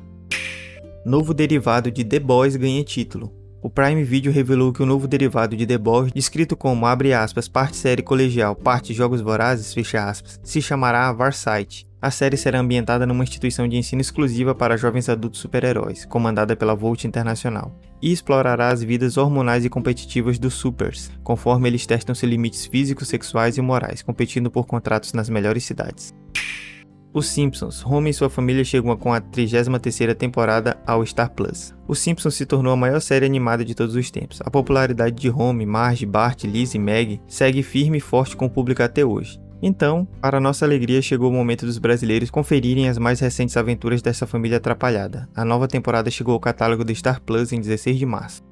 Novo 1.05 1.35
derivado 1.35 1.91
de 1.91 2.03
The 2.03 2.19
Boys 2.19 2.57
ganha 2.57 2.83
título 2.83 3.42
o 3.63 3.71
Prime 3.71 4.03
Video 4.03 4.33
revelou 4.33 4.73
que 4.73 4.83
o 4.83 4.87
novo 4.87 5.07
derivado 5.07 5.57
de 5.57 5.65
The 5.65 5.79
Boys, 5.79 6.13
descrito 6.13 6.57
como 6.57 6.85
abre 6.85 7.15
aspas, 7.15 7.47
parte 7.47 7.77
série 7.77 8.03
colegial, 8.03 8.57
parte 8.57 8.93
jogos 8.93 9.21
vorazes, 9.21 9.73
fecha 9.73 10.05
aspas, 10.05 10.41
se 10.43 10.61
chamará 10.61 11.13
Varsight. 11.13 11.87
A 12.01 12.11
série 12.11 12.37
será 12.37 12.59
ambientada 12.59 13.07
numa 13.07 13.23
instituição 13.23 13.69
de 13.69 13.77
ensino 13.77 14.01
exclusiva 14.01 14.53
para 14.53 14.77
jovens 14.77 15.09
adultos 15.09 15.39
super-heróis, 15.39 16.05
comandada 16.05 16.57
pela 16.57 16.75
Volt 16.75 17.05
Internacional, 17.05 17.73
e 18.03 18.11
explorará 18.11 18.71
as 18.71 18.83
vidas 18.83 19.17
hormonais 19.17 19.65
e 19.65 19.69
competitivas 19.71 20.41
dos 20.41 20.55
supers, 20.55 21.13
conforme 21.23 21.69
eles 21.69 21.87
testam 21.87 22.17
seus 22.17 22.29
limites 22.29 22.67
físicos, 22.67 23.07
sexuais 23.07 23.57
e 23.57 23.61
morais, 23.61 24.03
competindo 24.03 24.51
por 24.51 24.67
contratos 24.67 25.13
nas 25.13 25.29
melhores 25.29 25.63
cidades. 25.63 26.13
Os 27.15 27.27
Simpsons. 27.27 27.85
Homer 27.85 28.11
e 28.11 28.15
sua 28.15 28.31
família 28.31 28.65
chegam 28.65 28.97
com 28.97 29.13
a 29.13 29.21
33ª 29.21 30.15
temporada 30.15 30.79
ao 30.87 31.05
Star 31.05 31.31
Plus. 31.31 31.75
Os 31.87 31.99
Simpsons 31.99 32.35
se 32.35 32.47
tornou 32.47 32.73
a 32.73 32.77
maior 32.77 33.01
série 33.01 33.27
animada 33.27 33.65
de 33.65 33.75
todos 33.75 33.95
os 33.95 34.11
tempos. 34.11 34.41
A 34.43 34.51
popularidade 34.51 35.17
de 35.17 35.29
Homer, 35.29 35.67
Marge, 35.67 36.07
Bart, 36.07 36.45
Liz 36.45 36.75
e 36.75 36.79
Meg 36.79 37.21
segue 37.29 37.63
firme 37.63 37.99
e 37.99 38.01
forte 38.01 38.35
com 38.35 38.47
o 38.47 38.51
público 38.51 38.83
até 38.83 39.05
hoje. 39.05 39.39
Então, 39.61 40.09
para 40.21 40.41
nossa 40.41 40.65
alegria, 40.65 41.03
chegou 41.03 41.31
o 41.31 41.35
momento 41.35 41.67
dos 41.67 41.79
brasileiros 41.79 42.31
conferirem 42.31 42.89
as 42.89 42.99
mais 42.99 43.21
recentes 43.21 43.57
aventuras 43.57 44.03
dessa 44.03 44.27
família 44.27 44.57
atrapalhada. 44.57 45.29
A 45.37 45.45
nova 45.45 45.69
temporada 45.69 46.11
chegou 46.11 46.35
ao 46.35 46.41
catálogo 46.41 46.85
do 46.85 46.95
Star 46.95 47.21
Plus 47.21 47.53
em 47.53 47.61
16 47.61 47.99
de 47.99 48.07
março. 48.07 48.52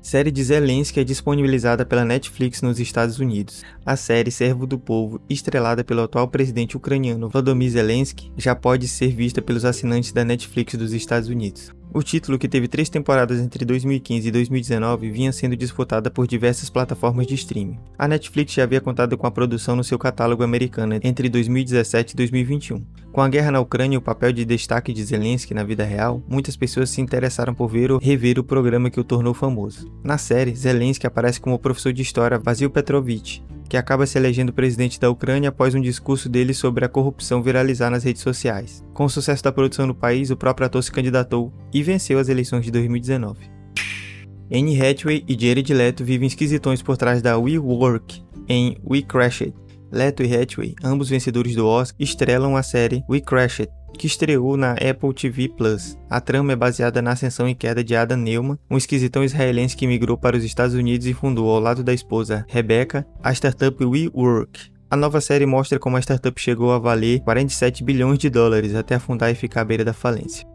Série 0.00 0.30
de 0.30 0.42
Zelensky 0.42 1.00
é 1.00 1.04
disponibilizada 1.04 1.84
pela 1.84 2.04
Netflix 2.04 2.62
nos 2.62 2.78
Estados 2.78 3.18
Unidos. 3.18 3.64
A 3.84 3.96
série 3.96 4.30
Servo 4.30 4.66
do 4.66 4.78
Povo, 4.78 5.20
estrelada 5.28 5.82
pelo 5.82 6.02
atual 6.02 6.28
presidente 6.28 6.76
ucraniano 6.76 7.28
Volodymyr 7.28 7.70
Zelensky, 7.70 8.32
já 8.36 8.54
pode 8.54 8.86
ser 8.86 9.08
vista 9.08 9.42
pelos 9.42 9.64
assinantes 9.64 10.12
da 10.12 10.24
Netflix 10.24 10.74
dos 10.74 10.92
Estados 10.92 11.28
Unidos. 11.28 11.72
O 11.92 12.02
título, 12.02 12.38
que 12.38 12.48
teve 12.48 12.68
três 12.68 12.88
temporadas 12.88 13.40
entre 13.40 13.64
2015 13.64 14.28
e 14.28 14.30
2019, 14.30 15.10
vinha 15.10 15.32
sendo 15.32 15.56
disputada 15.56 16.10
por 16.10 16.26
diversas 16.26 16.68
plataformas 16.68 17.26
de 17.26 17.34
streaming. 17.34 17.78
A 17.98 18.06
Netflix 18.06 18.52
já 18.52 18.64
havia 18.64 18.80
contado 18.80 19.16
com 19.16 19.26
a 19.26 19.30
produção 19.30 19.74
no 19.74 19.82
seu 19.82 19.98
catálogo 19.98 20.42
americano 20.42 20.98
entre 21.02 21.28
2017 21.28 22.12
e 22.12 22.16
2021. 22.16 22.84
Com 23.10 23.22
a 23.22 23.28
guerra 23.28 23.50
na 23.50 23.60
Ucrânia 23.60 23.96
e 23.96 23.98
o 23.98 24.02
papel 24.02 24.32
de 24.32 24.44
destaque 24.44 24.92
de 24.92 25.02
Zelensky 25.02 25.54
na 25.54 25.64
vida 25.64 25.82
real, 25.82 26.22
muitas 26.28 26.56
pessoas 26.56 26.90
se 26.90 27.00
interessaram 27.00 27.54
por 27.54 27.68
ver 27.68 27.90
ou 27.90 27.98
rever 27.98 28.38
o 28.38 28.44
programa 28.44 28.90
que 28.90 29.00
o 29.00 29.04
tornou 29.04 29.32
famoso. 29.32 29.90
Na 30.04 30.18
série, 30.18 30.54
Zelensky 30.54 31.06
aparece 31.06 31.40
como 31.40 31.58
professor 31.58 31.92
de 31.92 32.02
história 32.02 32.38
Vasil 32.38 32.68
Petrovich, 32.68 33.42
que 33.68 33.76
acaba 33.76 34.06
se 34.06 34.16
elegendo 34.16 34.52
presidente 34.52 34.98
da 34.98 35.10
Ucrânia 35.10 35.50
após 35.50 35.74
um 35.74 35.80
discurso 35.80 36.28
dele 36.28 36.54
sobre 36.54 36.84
a 36.84 36.88
corrupção 36.88 37.42
viralizar 37.42 37.90
nas 37.90 38.04
redes 38.04 38.22
sociais. 38.22 38.82
Com 38.94 39.04
o 39.04 39.10
sucesso 39.10 39.44
da 39.44 39.52
produção 39.52 39.86
no 39.86 39.94
país, 39.94 40.30
o 40.30 40.36
próprio 40.36 40.66
ator 40.66 40.82
se 40.82 40.90
candidatou 40.90 41.52
e 41.72 41.82
venceu 41.82 42.18
as 42.18 42.28
eleições 42.28 42.64
de 42.64 42.70
2019. 42.70 43.58
Anne 44.50 44.80
Hathaway 44.80 45.24
e 45.28 45.38
Jared 45.38 45.74
Leto 45.74 46.04
vivem 46.04 46.26
esquisitões 46.26 46.80
por 46.80 46.96
trás 46.96 47.20
da 47.20 47.36
WeWork 47.36 48.22
em 48.48 48.78
We 48.88 49.02
Crashed. 49.02 49.52
Leto 49.90 50.22
e 50.22 50.34
Hathaway, 50.34 50.74
ambos 50.82 51.08
vencedores 51.08 51.54
do 51.54 51.66
Oscar, 51.66 51.96
estrelam 51.98 52.56
a 52.56 52.62
série 52.62 53.02
We 53.08 53.20
Crashed, 53.20 53.70
que 53.96 54.06
estreou 54.06 54.56
na 54.56 54.72
Apple 54.72 55.14
TV 55.14 55.48
Plus. 55.48 55.98
A 56.10 56.20
trama 56.20 56.52
é 56.52 56.56
baseada 56.56 57.00
na 57.00 57.12
ascensão 57.12 57.48
e 57.48 57.54
queda 57.54 57.82
de 57.84 57.94
Adam 57.94 58.18
Neumann, 58.18 58.58
um 58.70 58.76
esquisitão 58.76 59.22
israelense 59.24 59.76
que 59.76 59.86
migrou 59.86 60.16
para 60.16 60.36
os 60.36 60.44
Estados 60.44 60.74
Unidos 60.74 61.06
e 61.06 61.14
fundou, 61.14 61.50
ao 61.50 61.60
lado 61.60 61.82
da 61.82 61.92
esposa 61.92 62.44
Rebecca, 62.48 63.06
a 63.22 63.32
startup 63.32 63.84
WeWork. 63.84 64.70
A 64.90 64.96
nova 64.96 65.20
série 65.20 65.44
mostra 65.44 65.78
como 65.78 65.96
a 65.96 66.00
startup 66.00 66.40
chegou 66.40 66.72
a 66.72 66.78
valer 66.78 67.20
47 67.20 67.84
bilhões 67.84 68.18
de 68.18 68.30
dólares 68.30 68.74
até 68.74 68.94
afundar 68.94 69.30
e 69.30 69.34
ficar 69.34 69.60
à 69.60 69.64
beira 69.64 69.84
da 69.84 69.92
falência. 69.92 70.46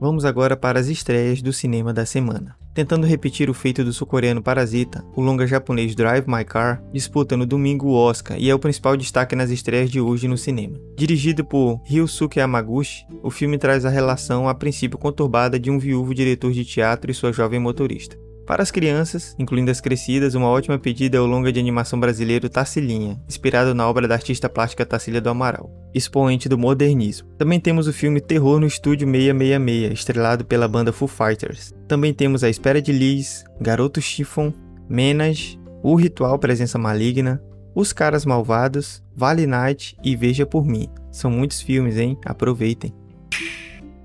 Vamos 0.00 0.24
agora 0.24 0.56
para 0.56 0.80
as 0.80 0.88
estreias 0.88 1.40
do 1.40 1.52
cinema 1.52 1.92
da 1.92 2.04
semana. 2.04 2.56
Tentando 2.76 3.06
repetir 3.06 3.48
o 3.48 3.54
feito 3.54 3.82
do 3.82 3.90
sul-coreano 3.90 4.42
Parasita, 4.42 5.02
o 5.16 5.22
longa 5.22 5.46
japonês 5.46 5.94
Drive 5.94 6.26
My 6.28 6.44
Car 6.44 6.84
disputa 6.92 7.34
no 7.34 7.46
domingo 7.46 7.86
o 7.86 7.94
Oscar 7.94 8.36
e 8.38 8.50
é 8.50 8.54
o 8.54 8.58
principal 8.58 8.98
destaque 8.98 9.34
nas 9.34 9.48
estreias 9.48 9.90
de 9.90 9.98
hoje 9.98 10.28
no 10.28 10.36
cinema. 10.36 10.78
Dirigido 10.94 11.42
por 11.42 11.80
Ryosuke 11.86 12.38
Yamaguchi, 12.38 13.06
o 13.22 13.30
filme 13.30 13.56
traz 13.56 13.86
a 13.86 13.88
relação 13.88 14.46
a 14.46 14.54
princípio 14.54 14.98
conturbada 14.98 15.58
de 15.58 15.70
um 15.70 15.78
viúvo 15.78 16.14
diretor 16.14 16.52
de 16.52 16.66
teatro 16.66 17.10
e 17.10 17.14
sua 17.14 17.32
jovem 17.32 17.58
motorista. 17.58 18.25
Para 18.46 18.62
as 18.62 18.70
crianças, 18.70 19.34
incluindo 19.40 19.72
as 19.72 19.80
crescidas, 19.80 20.36
uma 20.36 20.48
ótima 20.48 20.78
pedida 20.78 21.16
é 21.16 21.20
o 21.20 21.26
longa 21.26 21.52
de 21.52 21.58
animação 21.58 21.98
brasileiro 21.98 22.48
Tassilinha, 22.48 23.20
inspirado 23.28 23.74
na 23.74 23.88
obra 23.88 24.06
da 24.06 24.14
artista 24.14 24.48
plástica 24.48 24.86
Tassília 24.86 25.20
do 25.20 25.28
Amaral, 25.28 25.68
expoente 25.92 26.48
do 26.48 26.56
modernismo. 26.56 27.28
Também 27.36 27.58
temos 27.58 27.88
o 27.88 27.92
filme 27.92 28.20
Terror 28.20 28.60
no 28.60 28.66
Estúdio 28.66 29.08
666, 29.10 29.92
estrelado 29.92 30.44
pela 30.44 30.68
banda 30.68 30.92
Foo 30.92 31.08
Fighters. 31.08 31.74
Também 31.88 32.14
temos 32.14 32.44
A 32.44 32.48
Espera 32.48 32.80
de 32.80 32.92
Liz, 32.92 33.44
Garoto 33.60 34.00
Chiffon, 34.00 34.54
Menas, 34.88 35.58
O 35.82 35.96
Ritual 35.96 36.38
Presença 36.38 36.78
Maligna, 36.78 37.42
Os 37.74 37.92
Caras 37.92 38.24
Malvados, 38.24 39.02
Vale 39.12 39.44
Night 39.44 39.96
e 40.04 40.14
Veja 40.14 40.46
por 40.46 40.64
Mim. 40.64 40.88
São 41.10 41.32
muitos 41.32 41.60
filmes, 41.60 41.96
hein? 41.96 42.16
Aproveitem! 42.24 42.94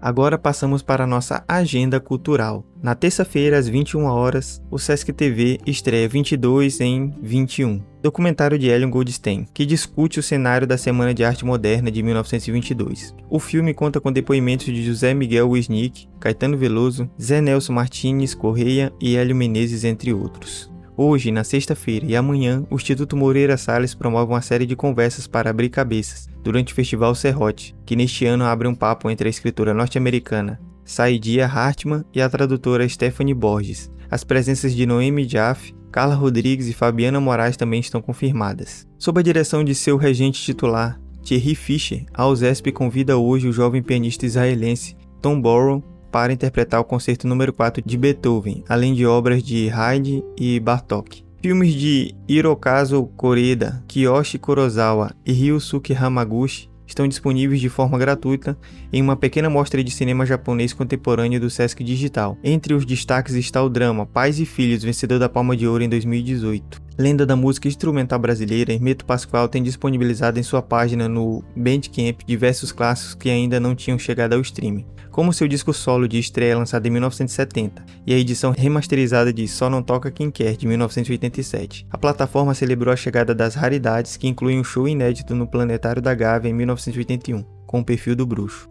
Agora 0.02 0.36
passamos 0.36 0.82
para 0.82 1.06
nossa 1.06 1.44
agenda 1.48 2.00
cultural. 2.00 2.66
Na 2.82 2.96
terça-feira, 2.96 3.60
às 3.60 3.68
21 3.68 4.06
horas, 4.06 4.60
o 4.72 4.80
Sesc 4.80 5.14
TV 5.14 5.60
estreia 5.68 6.10
22 6.10 6.82
em 6.82 7.14
21, 7.22 7.84
documentário 8.02 8.58
de 8.58 8.68
Ellen 8.68 8.90
Goldstein, 8.90 9.46
que 9.54 9.64
discute 9.64 10.20
o 10.20 10.24
cenário 10.24 10.66
da 10.66 10.76
Semana 10.76 11.14
de 11.14 11.24
Arte 11.24 11.46
Moderna 11.46 11.92
de 11.92 12.02
1922. 12.02 13.16
O 13.30 13.40
filme 13.40 13.76
conta 13.76 14.02
com 14.02 14.12
depoimentos 14.12 14.66
de 14.66 14.84
José 14.84 15.14
Miguel 15.14 15.50
Wisnik, 15.52 16.10
Caetano 16.20 16.58
Veloso, 16.58 17.08
Zé 17.22 17.40
Nelson 17.40 17.74
Martins 17.74 18.34
Correia 18.34 18.92
e 19.00 19.16
Hélio 19.16 19.36
Menezes, 19.36 19.84
entre 19.84 20.12
outros. 20.12 20.71
Hoje, 21.04 21.32
na 21.32 21.44
sexta-feira 21.44 22.06
e 22.06 22.16
amanhã, 22.16 22.64
o 22.70 22.76
Instituto 22.76 23.18
Moreira 23.18 23.58
Salles 23.58 23.96
promove 23.96 24.34
uma 24.34 24.42
série 24.44 24.68
de 24.68 24.76
conversas 24.76 25.26
para 25.26 25.50
abrir 25.50 25.70
cabeças 25.70 26.30
durante 26.44 26.74
o 26.74 26.76
Festival 26.76 27.16
Serrote, 27.16 27.76
que 27.88 27.96
neste 27.96 28.24
ano 28.28 28.44
abre 28.44 28.68
um 28.68 28.76
papo 28.76 29.10
entre 29.10 29.28
a 29.28 29.30
escritora 29.32 29.74
norte-americana 29.74 30.62
Saidia 30.86 31.48
Hartman 31.48 32.06
e 32.14 32.22
a 32.22 32.30
tradutora 32.30 32.88
Stephanie 32.88 33.34
Borges. 33.34 33.90
As 34.12 34.24
presenças 34.24 34.76
de 34.76 34.86
Noemi 34.86 35.28
Jaffe, 35.28 35.74
Carla 35.92 36.14
Rodrigues 36.14 36.68
e 36.68 36.74
Fabiana 36.74 37.20
Moraes 37.20 37.58
também 37.58 37.80
estão 37.80 38.00
confirmadas. 38.00 38.86
Sob 39.00 39.20
a 39.20 39.24
direção 39.24 39.64
de 39.64 39.74
seu 39.74 39.98
regente 39.98 40.40
titular, 40.40 41.02
Thierry 41.24 41.56
Fischer, 41.56 42.06
a 42.14 42.28
USESP 42.28 42.72
convida 42.72 43.18
hoje 43.18 43.48
o 43.48 43.52
jovem 43.52 43.82
pianista 43.82 44.28
israelense 44.28 44.96
Tom 45.20 45.42
Borrow 45.42 45.84
para 46.12 46.34
interpretar 46.34 46.80
o 46.80 46.86
concerto 46.86 47.28
número 47.28 47.54
4 47.54 47.82
de 47.86 47.98
Beethoven, 47.98 48.64
além 48.68 48.94
de 48.94 49.06
obras 49.06 49.42
de 49.42 49.70
Haydn 49.70 50.22
e 50.38 50.60
Bartók. 50.60 51.24
Filmes 51.42 51.74
de 51.74 52.14
Hirokazu 52.28 53.06
Koreda, 53.18 53.84
Kiyoshi 53.88 54.38
Kurosawa 54.38 55.12
e 55.26 55.32
Ryosuke 55.32 55.94
Hamaguchi 55.94 56.70
estão 56.86 57.08
disponíveis 57.08 57.60
de 57.60 57.70
forma 57.70 57.98
gratuita 57.98 58.58
em 58.92 59.02
uma 59.02 59.16
pequena 59.16 59.50
mostra 59.50 59.84
de 59.84 59.90
cinema 59.90 60.26
japonês 60.26 60.74
contemporâneo 60.74 61.40
do 61.40 61.50
Sesc 61.50 61.84
Digital. 61.84 62.38
Entre 62.44 62.74
os 62.74 62.86
destaques 62.86 63.34
está 63.34 63.64
o 63.64 63.70
drama 63.70 64.06
Pais 64.06 64.40
e 64.40 64.46
Filhos, 64.46 64.84
vencedor 64.84 65.18
da 65.18 65.30
Palma 65.30 65.56
de 65.56 65.66
Ouro 65.66 65.84
em 65.84 65.90
2018. 65.90 66.82
Lenda 66.98 67.26
da 67.26 67.36
música 67.36 67.68
instrumental 67.68 68.20
brasileira, 68.20 68.74
Hermeto 68.74 69.06
Pascoal 69.06 69.48
tem 69.48 69.64
disponibilizado 69.64 70.40
em 70.40 70.44
sua 70.44 70.62
página 70.62 71.08
no 71.08 71.44
Bandcamp 71.56 72.22
diversos 72.26 72.72
clássicos 72.72 73.16
que 73.16 73.30
ainda 73.30 73.60
não 73.60 73.74
tinham 73.74 73.98
chegado 73.98 74.34
ao 74.34 74.42
streaming 74.42 74.86
como 75.12 75.34
seu 75.34 75.48
disco 75.48 75.74
solo 75.74 76.08
de 76.08 76.18
estreia 76.18 76.58
lançado 76.58 76.86
em 76.88 76.90
1970 76.90 77.86
e 78.08 78.14
a 78.14 78.18
edição 78.18 78.54
remasterizada 78.58 79.32
de 79.32 79.48
Só 79.48 79.70
Não 79.70 79.84
Toca 79.84 80.10
Quem 80.10 80.32
Quer 80.32 80.56
de 80.56 80.66
1987. 80.66 81.86
A 81.92 81.98
plataforma 81.98 82.54
celebrou 82.54 82.94
a 82.94 82.98
chegada 82.98 83.36
das 83.36 83.54
raridades 83.54 84.16
que 84.16 84.28
incluem 84.28 84.60
um 84.60 84.64
show 84.64 84.88
inédito 84.88 85.36
no 85.36 85.46
Planetário 85.46 86.02
da 86.02 86.16
Gávea 86.16 86.50
em 86.50 86.54
1981, 86.54 87.44
com 87.68 87.82
o 87.82 87.86
perfil 87.86 88.16
do 88.16 88.26
bruxo. 88.26 88.70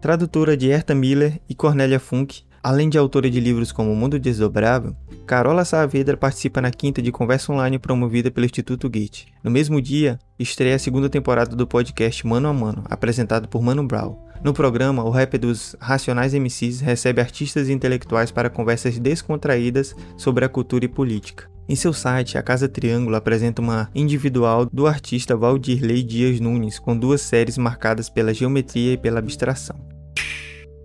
Tradutora 0.00 0.56
de 0.56 0.70
Herta 0.70 0.94
Miller 0.94 1.40
e 1.48 1.54
Cornélia 1.54 2.00
Funk, 2.00 2.44
além 2.62 2.88
de 2.88 2.98
autora 2.98 3.30
de 3.30 3.40
livros 3.40 3.72
como 3.72 3.92
O 3.92 3.96
Mundo 3.96 4.18
Desdobrável, 4.18 4.94
Carola 5.26 5.64
Saavedra 5.64 6.16
participa 6.16 6.60
na 6.60 6.70
quinta 6.70 7.00
de 7.00 7.12
conversa 7.12 7.52
online 7.52 7.78
promovida 7.78 8.30
pelo 8.30 8.46
Instituto 8.46 8.90
Goethe. 8.90 9.26
No 9.42 9.50
mesmo 9.50 9.80
dia, 9.80 10.18
estreia 10.38 10.76
a 10.76 10.78
segunda 10.78 11.08
temporada 11.08 11.54
do 11.54 11.66
podcast 11.66 12.26
Mano 12.26 12.48
a 12.48 12.52
Mano, 12.52 12.84
apresentado 12.90 13.48
por 13.48 13.62
Mano 13.62 13.86
Brown. 13.86 14.16
No 14.42 14.54
programa, 14.54 15.04
o 15.04 15.10
rap 15.10 15.36
dos 15.36 15.76
Racionais 15.78 16.32
MCs 16.32 16.80
recebe 16.80 17.20
artistas 17.20 17.68
e 17.68 17.72
intelectuais 17.72 18.30
para 18.30 18.48
conversas 18.48 18.98
descontraídas 18.98 19.94
sobre 20.16 20.44
a 20.44 20.48
cultura 20.48 20.84
e 20.84 20.88
política. 20.88 21.50
Em 21.68 21.76
seu 21.76 21.92
site, 21.92 22.36
a 22.36 22.42
Casa 22.42 22.68
Triângulo 22.68 23.14
apresenta 23.14 23.62
uma 23.62 23.88
individual 23.94 24.66
do 24.66 24.88
artista 24.88 25.36
Valdirley 25.36 26.02
Dias 26.02 26.40
Nunes, 26.40 26.80
com 26.80 26.96
duas 26.96 27.20
séries 27.20 27.56
marcadas 27.56 28.08
pela 28.08 28.34
geometria 28.34 28.94
e 28.94 28.98
pela 28.98 29.20
abstração. 29.20 29.76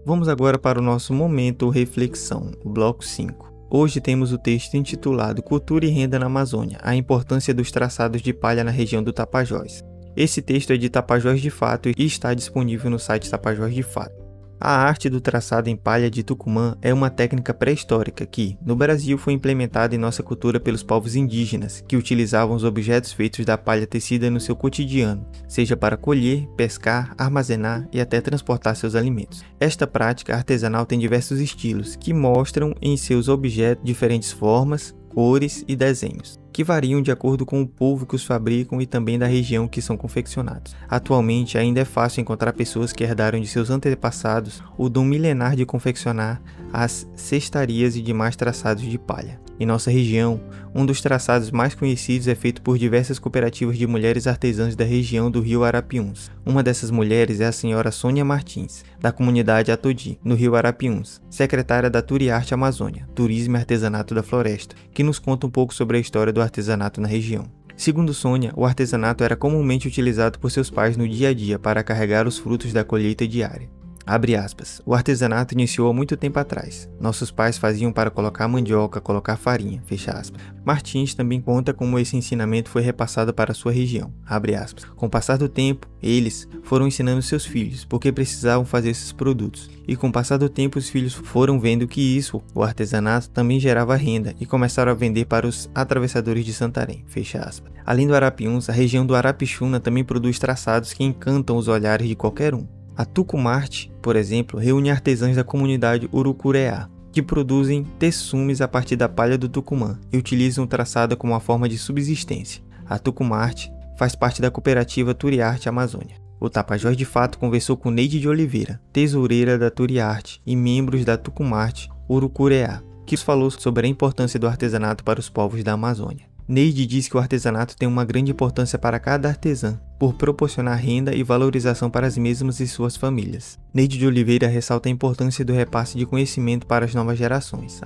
Vamos 0.06 0.30
agora 0.30 0.60
para 0.60 0.78
o 0.78 0.84
nosso 0.84 1.16
momento 1.16 1.68
reflexão, 1.68 2.52
o 2.64 2.70
bloco 2.70 3.04
5. 3.04 3.52
Hoje 3.72 4.00
temos 4.00 4.32
o 4.32 4.38
texto 4.38 4.76
intitulado 4.76 5.42
Cultura 5.42 5.84
e 5.84 5.90
Renda 5.90 6.20
na 6.20 6.28
Amazônia: 6.28 6.78
A 6.84 6.96
importância 6.96 7.56
dos 7.56 7.72
traçados 7.72 8.22
de 8.22 8.32
palha 8.32 8.64
na 8.64 8.70
região 8.70 9.02
do 9.02 9.12
Tapajós. 9.12 9.84
Esse 10.16 10.44
texto 10.44 10.72
é 10.72 10.78
de 10.78 10.90
Tapajós 10.90 11.42
de 11.42 11.50
Fato 11.50 11.90
e 11.90 12.06
está 12.06 12.36
disponível 12.36 12.92
no 12.92 13.00
site 13.00 13.32
Tapajós 13.32 13.74
de 13.74 13.82
Fato. 13.82 14.25
A 14.68 14.78
arte 14.78 15.12
do 15.12 15.22
traçado 15.22 15.70
em 15.70 15.76
palha 15.76 16.10
de 16.10 16.24
Tucumã 16.24 16.76
é 16.82 16.92
uma 16.92 17.12
técnica 17.12 17.54
pré-histórica 17.54 18.26
que, 18.26 18.58
no 18.66 18.76
Brasil, 18.76 19.16
foi 19.16 19.34
implementada 19.34 19.94
em 19.94 20.00
nossa 20.00 20.24
cultura 20.24 20.60
pelos 20.60 20.82
povos 20.82 21.16
indígenas, 21.16 21.84
que 21.88 21.96
utilizavam 21.96 22.56
os 22.56 22.64
objetos 22.64 23.14
feitos 23.14 23.46
da 23.46 23.60
palha 23.60 23.86
tecida 23.86 24.28
no 24.28 24.40
seu 24.40 24.56
cotidiano, 24.56 25.24
seja 25.48 25.78
para 25.78 25.96
colher, 25.96 26.48
pescar, 26.58 27.14
armazenar 27.16 27.88
e 27.94 28.02
até 28.02 28.20
transportar 28.20 28.76
seus 28.76 28.96
alimentos. 28.96 29.44
Esta 29.60 29.86
prática 29.86 30.34
artesanal 30.36 30.84
tem 30.84 30.98
diversos 30.98 31.40
estilos, 31.40 31.96
que 31.96 32.12
mostram 32.12 32.74
em 32.82 32.98
seus 32.98 33.30
objetos 33.30 33.86
diferentes 33.86 34.32
formas, 34.32 34.96
cores 35.16 35.64
e 35.66 35.78
desenhos, 35.78 36.38
que 36.52 36.62
variam 36.62 37.02
de 37.02 37.10
acordo 37.10 37.46
com 37.46 37.62
o 37.62 37.68
povo 37.68 38.06
que 38.06 38.18
os 38.18 38.26
fabricam 38.26 38.82
e 38.82 38.86
também 38.86 39.18
da 39.18 39.26
região 39.26 39.66
que 39.66 39.82
são 39.82 39.96
confeccionados. 39.96 40.76
Atualmente 40.90 41.58
ainda 41.58 41.80
é 41.80 41.86
fácil 41.86 42.20
encontrar 42.20 42.52
pessoas 42.52 42.92
que 42.92 43.02
herdaram 43.02 43.40
de 43.40 43.48
seus 43.48 43.70
antepassados 43.70 44.62
o 44.78 44.90
dom 44.90 45.06
milenar 45.06 45.56
de 45.56 45.66
confeccionar 45.66 46.42
as 46.74 47.08
cestarias 47.16 47.96
e 47.96 48.02
demais 48.02 48.36
traçados 48.36 48.84
de 48.84 48.98
palha. 48.98 49.45
Em 49.58 49.66
nossa 49.66 49.90
região, 49.90 50.42
um 50.74 50.86
dos 50.86 51.00
traçados 51.00 51.50
mais 51.50 51.74
conhecidos 51.74 52.28
é 52.28 52.36
feito 52.36 52.62
por 52.62 52.78
diversas 52.78 53.18
cooperativas 53.18 53.78
de 53.78 53.88
mulheres 53.88 54.28
artesãs 54.28 54.76
da 54.76 54.84
região 54.84 55.32
do 55.32 55.40
Rio 55.40 55.64
Arapiuns. 55.64 56.30
Uma 56.46 56.62
dessas 56.62 56.92
mulheres 56.92 57.40
é 57.40 57.46
a 57.46 57.54
senhora 57.54 57.90
Sônia 57.90 58.26
Martins, 58.26 58.84
da 59.00 59.14
comunidade 59.14 59.72
Atodi, 59.72 60.20
no 60.24 60.36
Rio 60.36 60.56
Arapiuns, 60.56 61.22
secretária 61.30 61.90
da 61.90 62.02
Turiarte 62.02 62.54
Amazônia, 62.54 63.08
Turismo 63.16 63.56
e 63.56 63.60
Artesanato 63.60 64.14
da 64.14 64.22
Floresta, 64.22 64.76
que 64.94 65.04
nos 65.04 65.20
conta 65.20 65.48
um 65.48 65.50
pouco 65.50 65.74
sobre 65.74 65.98
a 65.98 66.02
história 66.02 66.34
do 66.34 66.42
artesanato 66.42 67.00
na 67.00 67.08
região. 67.08 67.50
Segundo 67.78 68.14
Sônia, 68.14 68.52
o 68.56 68.66
artesanato 68.66 69.24
era 69.24 69.36
comumente 69.36 69.88
utilizado 69.88 70.38
por 70.38 70.52
seus 70.52 70.70
pais 70.70 70.98
no 70.98 71.08
dia 71.08 71.30
a 71.30 71.34
dia 71.34 71.58
para 71.58 71.84
carregar 71.84 72.28
os 72.28 72.38
frutos 72.38 72.74
da 72.74 72.84
colheita 72.84 73.28
diária. 73.28 73.70
Abre 74.06 74.36
aspas. 74.36 74.82
O 74.86 74.94
artesanato 74.94 75.54
iniciou 75.54 75.90
há 75.90 75.94
muito 75.94 76.16
tempo 76.16 76.38
atrás. 76.38 76.88
Nossos 77.00 77.32
pais 77.32 77.58
faziam 77.58 77.92
para 77.92 78.12
colocar 78.12 78.48
mandioca, 78.48 79.02
colocar 79.02 79.36
farinha. 79.36 79.82
Fecha 79.86 80.12
aspas. 80.12 80.40
Martins 80.64 81.16
também 81.16 81.42
conta 81.42 81.74
como 81.74 81.98
esse 81.98 82.16
ensinamento 82.16 82.70
foi 82.70 82.84
repassado 82.84 83.34
para 83.34 83.54
sua 83.54 83.72
região. 83.72 84.14
Abre 84.26 84.56
aspas. 84.56 84.86
Com 84.86 85.08
o 85.08 85.10
passar 85.10 85.38
do 85.38 85.50
tempo, 85.50 85.88
eles 86.02 86.48
foram 86.62 86.88
ensinando 86.88 87.22
seus 87.22 87.46
filhos 87.46 87.84
porque 87.84 88.12
precisavam 88.12 88.64
fazer 88.66 88.90
esses 88.90 89.12
produtos. 89.12 89.70
E 89.88 89.96
com 89.96 90.08
o 90.08 90.12
passar 90.12 90.38
do 90.38 90.50
tempo, 90.50 90.78
os 90.78 90.90
filhos 90.90 91.14
foram 91.14 91.60
vendo 91.60 91.88
que 91.88 92.02
isso, 92.02 92.44
o 92.54 92.62
artesanato, 92.64 93.30
também 93.30 93.60
gerava 93.60 93.96
renda 93.96 94.36
e 94.40 94.46
começaram 94.46 94.92
a 94.92 94.96
vender 94.96 95.26
para 95.26 95.48
os 95.48 95.70
atravessadores 95.74 96.46
de 96.46 96.54
Santarém. 96.54 97.04
Fecha 97.08 97.40
aspas. 97.40 97.72
Além 97.86 98.08
do 98.08 98.16
Arapiuns, 98.16 98.70
a 98.70 98.74
região 98.74 99.06
do 99.06 99.16
Arapixuna 99.16 99.80
também 99.80 100.04
produz 100.04 100.40
traçados 100.40 100.94
que 100.94 101.04
encantam 101.04 101.58
os 101.58 101.68
olhares 101.68 102.08
de 102.08 102.16
qualquer 102.16 102.54
um. 102.54 102.75
A 102.98 103.04
Tucumarte, 103.04 103.92
por 104.02 104.16
exemplo, 104.16 104.60
reúne 104.60 104.90
artesãos 104.90 105.36
da 105.36 105.44
comunidade 105.44 106.10
Urucureá, 106.14 106.90
que 107.12 107.22
produzem 107.22 107.84
texumes 108.00 108.62
a 108.62 108.68
partir 108.68 108.96
da 108.96 109.10
palha 109.10 109.38
do 109.38 109.50
Tucumã 109.50 110.00
e 110.12 110.18
utilizam 110.18 110.64
o 110.64 110.68
traçado 110.68 111.16
como 111.18 111.34
uma 111.34 111.40
forma 111.40 111.68
de 111.68 111.78
subsistência. 111.78 112.62
A 112.86 112.98
Tucumarte 112.98 113.72
faz 113.98 114.16
parte 114.16 114.42
da 114.42 114.52
cooperativa 114.52 115.14
Turiarte 115.14 115.68
Amazônia. 115.68 116.18
O 116.40 116.50
Tapajós 116.50 116.96
de 116.96 117.06
Fato 117.06 117.40
conversou 117.40 117.78
com 117.78 117.90
Neide 117.90 118.20
de 118.20 118.28
Oliveira, 118.28 118.82
tesoureira 118.92 119.58
da 119.58 119.72
Turiarte 119.72 120.42
e 120.46 120.56
membros 120.56 121.04
da 121.04 121.18
Tucumarte 121.18 121.90
Urucureá, 122.10 122.82
que 123.06 123.18
falou 123.18 123.50
sobre 123.52 123.88
a 123.88 123.90
importância 123.90 124.40
do 124.40 124.48
artesanato 124.48 125.04
para 125.04 125.20
os 125.20 125.30
povos 125.30 125.64
da 125.64 125.74
Amazônia. 125.74 126.35
Neide 126.48 126.86
diz 126.86 127.08
que 127.08 127.18
o 127.18 127.20
artesanato 127.20 127.76
tem 127.76 127.88
uma 127.88 128.06
grande 128.06 128.32
importância 128.32 128.78
para 128.78 129.00
cada 129.00 129.28
artesã, 129.28 129.80
por 129.98 130.14
proporcionar 130.14 130.78
renda 130.78 131.16
e 131.16 131.24
valorização 131.24 131.90
para 131.90 132.06
as 132.06 132.18
mesmas 132.20 132.60
e 132.60 132.68
suas 132.68 132.96
famílias. 132.96 133.58
Neide 133.74 133.98
de 133.98 134.06
Oliveira 134.06 134.48
ressalta 134.48 134.88
a 134.88 134.92
importância 134.92 135.44
do 135.44 135.54
repasse 135.54 135.98
de 135.98 136.06
conhecimento 136.06 136.68
para 136.68 136.86
as 136.86 136.94
novas 136.94 137.18
gerações. 137.18 137.82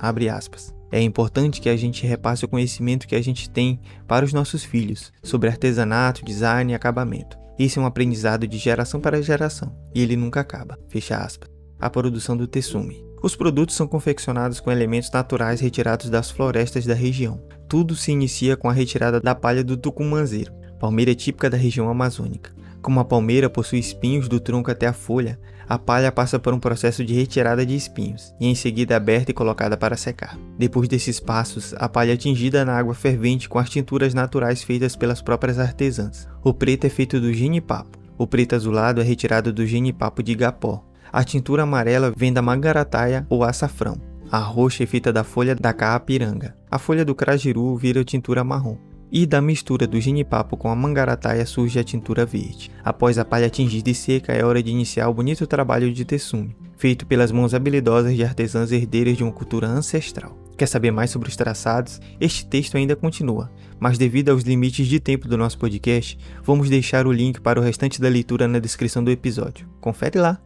É 0.92 1.00
importante 1.00 1.60
que 1.60 1.70
a 1.70 1.76
gente 1.76 2.06
repasse 2.06 2.44
o 2.44 2.48
conhecimento 2.48 3.08
que 3.08 3.14
a 3.14 3.22
gente 3.22 3.48
tem 3.48 3.80
para 4.06 4.26
os 4.26 4.32
nossos 4.32 4.62
filhos 4.62 5.10
sobre 5.22 5.48
artesanato, 5.48 6.24
design 6.24 6.72
e 6.72 6.74
acabamento. 6.74 7.38
Esse 7.58 7.78
é 7.78 7.82
um 7.82 7.86
aprendizado 7.86 8.46
de 8.46 8.58
geração 8.58 9.00
para 9.00 9.22
geração 9.22 9.74
e 9.94 10.02
ele 10.02 10.16
nunca 10.16 10.40
acaba. 10.40 10.78
Fecha 10.88 11.16
aspas. 11.16 11.48
A 11.78 11.88
produção 11.88 12.36
do 12.36 12.46
Tessume. 12.46 13.02
Os 13.22 13.36
produtos 13.36 13.76
são 13.76 13.86
confeccionados 13.86 14.60
com 14.60 14.70
elementos 14.70 15.10
naturais 15.10 15.60
retirados 15.60 16.10
das 16.10 16.30
florestas 16.30 16.84
da 16.84 16.94
região. 16.94 17.40
Tudo 17.70 17.94
se 17.94 18.10
inicia 18.10 18.56
com 18.56 18.68
a 18.68 18.72
retirada 18.72 19.20
da 19.20 19.32
palha 19.32 19.62
do 19.62 19.76
tucumanzeiro, 19.76 20.52
palmeira 20.80 21.14
típica 21.14 21.48
da 21.48 21.56
região 21.56 21.88
amazônica. 21.88 22.50
Como 22.82 22.98
a 22.98 23.04
palmeira 23.04 23.48
possui 23.48 23.78
espinhos 23.78 24.26
do 24.26 24.40
tronco 24.40 24.72
até 24.72 24.88
a 24.88 24.92
folha, 24.92 25.38
a 25.68 25.78
palha 25.78 26.10
passa 26.10 26.36
por 26.36 26.52
um 26.52 26.58
processo 26.58 27.04
de 27.04 27.14
retirada 27.14 27.64
de 27.64 27.76
espinhos 27.76 28.34
e 28.40 28.48
em 28.48 28.56
seguida 28.56 28.96
aberta 28.96 29.30
e 29.30 29.34
colocada 29.34 29.76
para 29.76 29.96
secar. 29.96 30.36
Depois 30.58 30.88
desses 30.88 31.20
passos, 31.20 31.72
a 31.78 31.88
palha 31.88 32.14
é 32.14 32.16
tingida 32.16 32.64
na 32.64 32.76
água 32.76 32.92
fervente 32.92 33.48
com 33.48 33.60
as 33.60 33.70
tinturas 33.70 34.14
naturais 34.14 34.64
feitas 34.64 34.96
pelas 34.96 35.22
próprias 35.22 35.60
artesãs. 35.60 36.26
O 36.42 36.52
preto 36.52 36.86
é 36.86 36.90
feito 36.90 37.20
do 37.20 37.32
genipapo. 37.32 38.00
O 38.18 38.26
preto 38.26 38.56
azulado 38.56 39.00
é 39.00 39.04
retirado 39.04 39.52
do 39.52 39.64
genipapo 39.64 40.24
de 40.24 40.32
igapó, 40.32 40.84
a 41.12 41.22
tintura 41.22 41.62
amarela 41.62 42.12
vem 42.16 42.32
da 42.32 42.42
mangarataia 42.42 43.24
ou 43.28 43.44
açafrão. 43.44 43.96
A 44.30 44.38
roxa 44.38 44.84
é 44.84 44.86
feita 44.86 45.12
da 45.12 45.24
folha 45.24 45.54
da 45.54 45.72
caapiranga. 45.72 46.59
A 46.70 46.78
folha 46.78 47.04
do 47.04 47.16
crajiru 47.16 47.74
vira 47.76 48.04
tintura 48.04 48.44
marrom. 48.44 48.76
E 49.10 49.26
da 49.26 49.40
mistura 49.40 49.88
do 49.88 50.00
ginipapo 50.00 50.56
com 50.56 50.68
a 50.68 50.76
mangarataia 50.76 51.44
surge 51.44 51.80
a 51.80 51.82
tintura 51.82 52.24
verde. 52.24 52.70
Após 52.84 53.18
a 53.18 53.24
palha 53.24 53.50
tingida 53.50 53.90
e 53.90 53.94
seca, 53.94 54.32
é 54.32 54.44
hora 54.44 54.62
de 54.62 54.70
iniciar 54.70 55.08
o 55.08 55.14
bonito 55.14 55.48
trabalho 55.48 55.92
de 55.92 56.04
tessume, 56.04 56.56
feito 56.76 57.04
pelas 57.04 57.32
mãos 57.32 57.52
habilidosas 57.52 58.14
de 58.14 58.22
artesãs 58.22 58.70
herdeiras 58.70 59.16
de 59.16 59.24
uma 59.24 59.32
cultura 59.32 59.66
ancestral. 59.66 60.38
Quer 60.56 60.66
saber 60.66 60.92
mais 60.92 61.10
sobre 61.10 61.28
os 61.28 61.34
traçados? 61.34 62.00
Este 62.20 62.46
texto 62.46 62.76
ainda 62.76 62.94
continua, 62.94 63.50
mas 63.80 63.98
devido 63.98 64.28
aos 64.28 64.44
limites 64.44 64.86
de 64.86 65.00
tempo 65.00 65.26
do 65.26 65.36
nosso 65.36 65.58
podcast, 65.58 66.16
vamos 66.44 66.70
deixar 66.70 67.04
o 67.04 67.12
link 67.12 67.40
para 67.40 67.58
o 67.58 67.62
restante 67.62 68.00
da 68.00 68.08
leitura 68.08 68.46
na 68.46 68.60
descrição 68.60 69.02
do 69.02 69.10
episódio. 69.10 69.68
Confere 69.80 70.20
lá! 70.20 70.40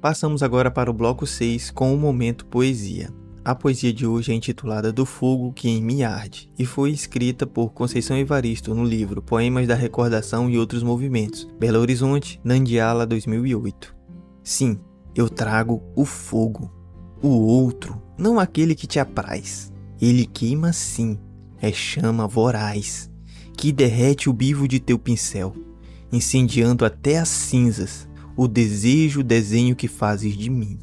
Passamos 0.00 0.42
agora 0.42 0.70
para 0.70 0.90
o 0.90 0.94
bloco 0.94 1.26
6 1.26 1.70
com 1.70 1.94
o 1.94 1.98
momento 1.98 2.46
poesia. 2.46 3.10
A 3.44 3.56
poesia 3.56 3.92
de 3.92 4.06
hoje 4.06 4.30
é 4.30 4.36
intitulada 4.36 4.92
Do 4.92 5.04
Fogo 5.04 5.52
que 5.52 5.68
em 5.68 5.82
mim 5.82 6.04
arde 6.04 6.48
e 6.56 6.64
foi 6.64 6.92
escrita 6.92 7.44
por 7.44 7.72
Conceição 7.72 8.16
Evaristo 8.16 8.72
no 8.72 8.84
livro 8.84 9.20
Poemas 9.20 9.66
da 9.66 9.74
Recordação 9.74 10.48
e 10.48 10.56
Outros 10.56 10.84
Movimentos, 10.84 11.48
Belo 11.58 11.80
Horizonte, 11.80 12.40
Nandiala 12.44 13.04
2008. 13.04 13.96
Sim, 14.44 14.78
eu 15.12 15.28
trago 15.28 15.82
o 15.96 16.04
fogo, 16.04 16.70
o 17.20 17.30
outro, 17.30 18.00
não 18.16 18.38
aquele 18.38 18.76
que 18.76 18.86
te 18.86 19.00
apraz. 19.00 19.72
Ele 20.00 20.24
queima 20.24 20.72
sim, 20.72 21.18
é 21.60 21.72
chama 21.72 22.28
voraz, 22.28 23.10
que 23.56 23.72
derrete 23.72 24.30
o 24.30 24.32
bivo 24.32 24.68
de 24.68 24.78
teu 24.78 25.00
pincel, 25.00 25.52
incendiando 26.12 26.84
até 26.84 27.18
as 27.18 27.28
cinzas 27.28 28.08
o 28.36 28.46
desejo, 28.46 29.18
o 29.18 29.24
desenho 29.24 29.74
que 29.74 29.88
fazes 29.88 30.36
de 30.36 30.48
mim. 30.48 30.78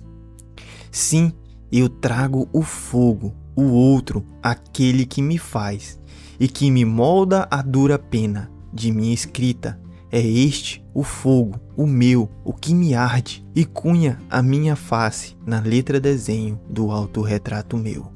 Sim, 0.91 1.31
eu 1.71 1.89
trago 1.89 2.49
o 2.51 2.61
fogo, 2.61 3.33
o 3.55 3.63
outro, 3.63 4.25
aquele 4.41 5.05
que 5.05 5.21
me 5.21 5.37
faz 5.37 5.99
e 6.39 6.47
que 6.47 6.71
me 6.71 6.85
molda 6.85 7.47
a 7.51 7.61
dura 7.61 7.99
pena 7.99 8.49
de 8.73 8.91
minha 8.91 9.13
escrita. 9.13 9.79
É 10.11 10.19
este 10.19 10.83
o 10.93 11.03
fogo, 11.03 11.59
o 11.77 11.85
meu, 11.85 12.29
o 12.43 12.51
que 12.51 12.73
me 12.73 12.95
arde 12.95 13.45
e 13.55 13.63
cunha 13.63 14.19
a 14.29 14.41
minha 14.41 14.75
face 14.75 15.37
na 15.45 15.59
letra 15.59 15.99
desenho 15.99 16.59
do 16.67 16.89
autorretrato 16.89 17.77
meu. 17.77 18.11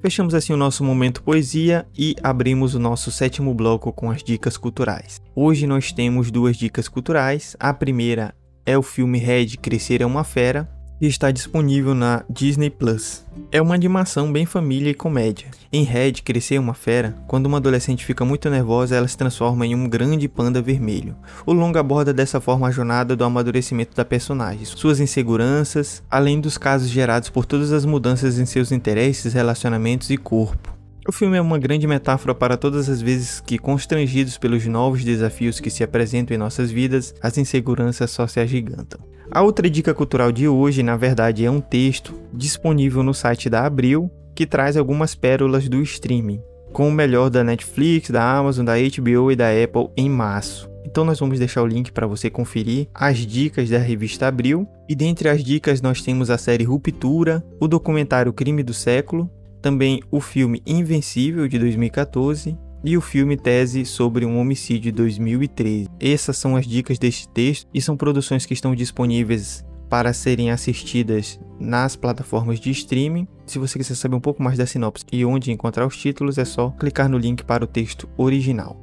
Fechamos 0.00 0.34
assim 0.34 0.52
o 0.52 0.56
nosso 0.56 0.84
momento 0.84 1.22
poesia 1.22 1.86
e 1.96 2.14
abrimos 2.22 2.74
o 2.74 2.78
nosso 2.78 3.10
sétimo 3.10 3.54
bloco 3.54 3.92
com 3.92 4.10
as 4.10 4.22
dicas 4.22 4.56
culturais. 4.56 5.20
Hoje 5.34 5.66
nós 5.66 5.92
temos 5.92 6.30
duas 6.30 6.56
dicas 6.56 6.88
culturais. 6.88 7.56
A 7.58 7.72
primeira 7.72 8.34
é 8.66 8.76
o 8.76 8.82
filme 8.82 9.18
Red 9.18 9.56
Crescer 9.56 10.02
é 10.02 10.06
uma 10.06 10.22
Fera, 10.22 10.68
e 11.04 11.06
está 11.06 11.30
disponível 11.30 11.94
na 11.94 12.24
Disney 12.30 12.70
Plus. 12.70 13.26
É 13.52 13.60
uma 13.60 13.74
animação 13.74 14.32
bem 14.32 14.46
família 14.46 14.90
e 14.90 14.94
comédia. 14.94 15.48
Em 15.70 15.84
Red, 15.84 16.12
Crescer 16.24 16.58
uma 16.58 16.72
Fera, 16.72 17.14
quando 17.26 17.44
uma 17.44 17.58
adolescente 17.58 18.06
fica 18.06 18.24
muito 18.24 18.48
nervosa, 18.48 18.96
ela 18.96 19.06
se 19.06 19.16
transforma 19.16 19.66
em 19.66 19.74
um 19.74 19.86
grande 19.86 20.26
panda 20.28 20.62
vermelho. 20.62 21.14
O 21.44 21.52
longa 21.52 21.80
aborda 21.80 22.10
dessa 22.10 22.40
forma 22.40 22.68
a 22.68 22.70
jornada 22.70 23.14
do 23.14 23.22
amadurecimento 23.22 23.94
da 23.94 24.02
personagem, 24.02 24.64
suas 24.64 24.98
inseguranças, 24.98 26.02
além 26.10 26.40
dos 26.40 26.56
casos 26.56 26.88
gerados 26.88 27.28
por 27.28 27.44
todas 27.44 27.70
as 27.70 27.84
mudanças 27.84 28.38
em 28.38 28.46
seus 28.46 28.72
interesses, 28.72 29.34
relacionamentos 29.34 30.08
e 30.08 30.16
corpo. 30.16 30.74
O 31.06 31.12
filme 31.12 31.36
é 31.36 31.40
uma 31.40 31.58
grande 31.58 31.86
metáfora 31.86 32.34
para 32.34 32.56
todas 32.56 32.88
as 32.88 33.02
vezes 33.02 33.40
que, 33.40 33.58
constrangidos 33.58 34.38
pelos 34.38 34.64
novos 34.64 35.04
desafios 35.04 35.60
que 35.60 35.68
se 35.68 35.84
apresentam 35.84 36.34
em 36.34 36.38
nossas 36.38 36.70
vidas, 36.70 37.14
as 37.20 37.36
inseguranças 37.36 38.10
só 38.10 38.26
se 38.26 38.40
agigantam. 38.40 38.98
A 39.30 39.42
outra 39.42 39.68
dica 39.70 39.94
cultural 39.94 40.30
de 40.30 40.46
hoje, 40.46 40.82
na 40.82 40.96
verdade, 40.96 41.44
é 41.44 41.50
um 41.50 41.60
texto 41.60 42.14
disponível 42.32 43.02
no 43.02 43.14
site 43.14 43.48
da 43.48 43.64
Abril 43.64 44.10
que 44.34 44.46
traz 44.46 44.76
algumas 44.76 45.14
pérolas 45.14 45.68
do 45.68 45.80
streaming, 45.80 46.42
com 46.72 46.88
o 46.88 46.92
melhor 46.92 47.30
da 47.30 47.42
Netflix, 47.44 48.10
da 48.10 48.22
Amazon, 48.36 48.64
da 48.64 48.74
HBO 48.74 49.30
e 49.30 49.36
da 49.36 49.48
Apple 49.48 49.88
em 49.96 50.10
março. 50.10 50.68
Então 50.84 51.04
nós 51.04 51.18
vamos 51.18 51.38
deixar 51.38 51.62
o 51.62 51.66
link 51.66 51.90
para 51.90 52.06
você 52.06 52.28
conferir 52.28 52.88
as 52.94 53.18
dicas 53.18 53.70
da 53.70 53.78
revista 53.78 54.26
Abril. 54.26 54.68
E 54.88 54.94
dentre 54.94 55.28
as 55.28 55.42
dicas 55.42 55.80
nós 55.80 56.02
temos 56.02 56.30
a 56.30 56.36
série 56.36 56.64
Ruptura, 56.64 57.42
o 57.58 57.66
documentário 57.66 58.32
Crime 58.32 58.62
do 58.62 58.74
Século, 58.74 59.30
também 59.62 60.02
o 60.10 60.20
filme 60.20 60.62
Invencível 60.66 61.48
de 61.48 61.58
2014 61.58 62.58
e 62.84 62.96
o 62.96 63.00
filme 63.00 63.36
Tese 63.36 63.86
sobre 63.86 64.26
um 64.26 64.38
Homicídio 64.38 64.92
de 64.92 64.92
2013. 64.92 65.88
Essas 65.98 66.36
são 66.36 66.54
as 66.54 66.66
dicas 66.66 66.98
deste 66.98 67.26
texto 67.28 67.66
e 67.72 67.80
são 67.80 67.96
produções 67.96 68.44
que 68.44 68.52
estão 68.52 68.74
disponíveis 68.74 69.64
para 69.88 70.12
serem 70.12 70.50
assistidas 70.50 71.40
nas 71.58 71.96
plataformas 71.96 72.60
de 72.60 72.70
streaming. 72.70 73.26
Se 73.46 73.58
você 73.58 73.78
quiser 73.78 73.94
saber 73.94 74.16
um 74.16 74.20
pouco 74.20 74.42
mais 74.42 74.58
da 74.58 74.66
sinopse 74.66 75.04
e 75.10 75.24
onde 75.24 75.50
encontrar 75.50 75.86
os 75.86 75.96
títulos, 75.96 76.36
é 76.36 76.44
só 76.44 76.70
clicar 76.70 77.08
no 77.08 77.16
link 77.16 77.42
para 77.44 77.64
o 77.64 77.68
texto 77.68 78.08
original. 78.16 78.78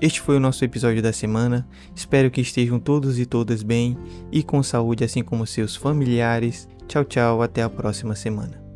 Este 0.00 0.20
foi 0.20 0.36
o 0.36 0.40
nosso 0.40 0.64
episódio 0.64 1.02
da 1.02 1.12
semana. 1.12 1.66
Espero 1.94 2.30
que 2.30 2.40
estejam 2.40 2.78
todos 2.78 3.18
e 3.18 3.26
todas 3.26 3.62
bem 3.62 3.96
e 4.32 4.42
com 4.42 4.62
saúde, 4.62 5.04
assim 5.04 5.22
como 5.22 5.46
seus 5.46 5.76
familiares. 5.76 6.68
Tchau, 6.88 7.04
tchau, 7.04 7.42
até 7.42 7.62
a 7.62 7.68
próxima 7.68 8.14
semana. 8.14 8.69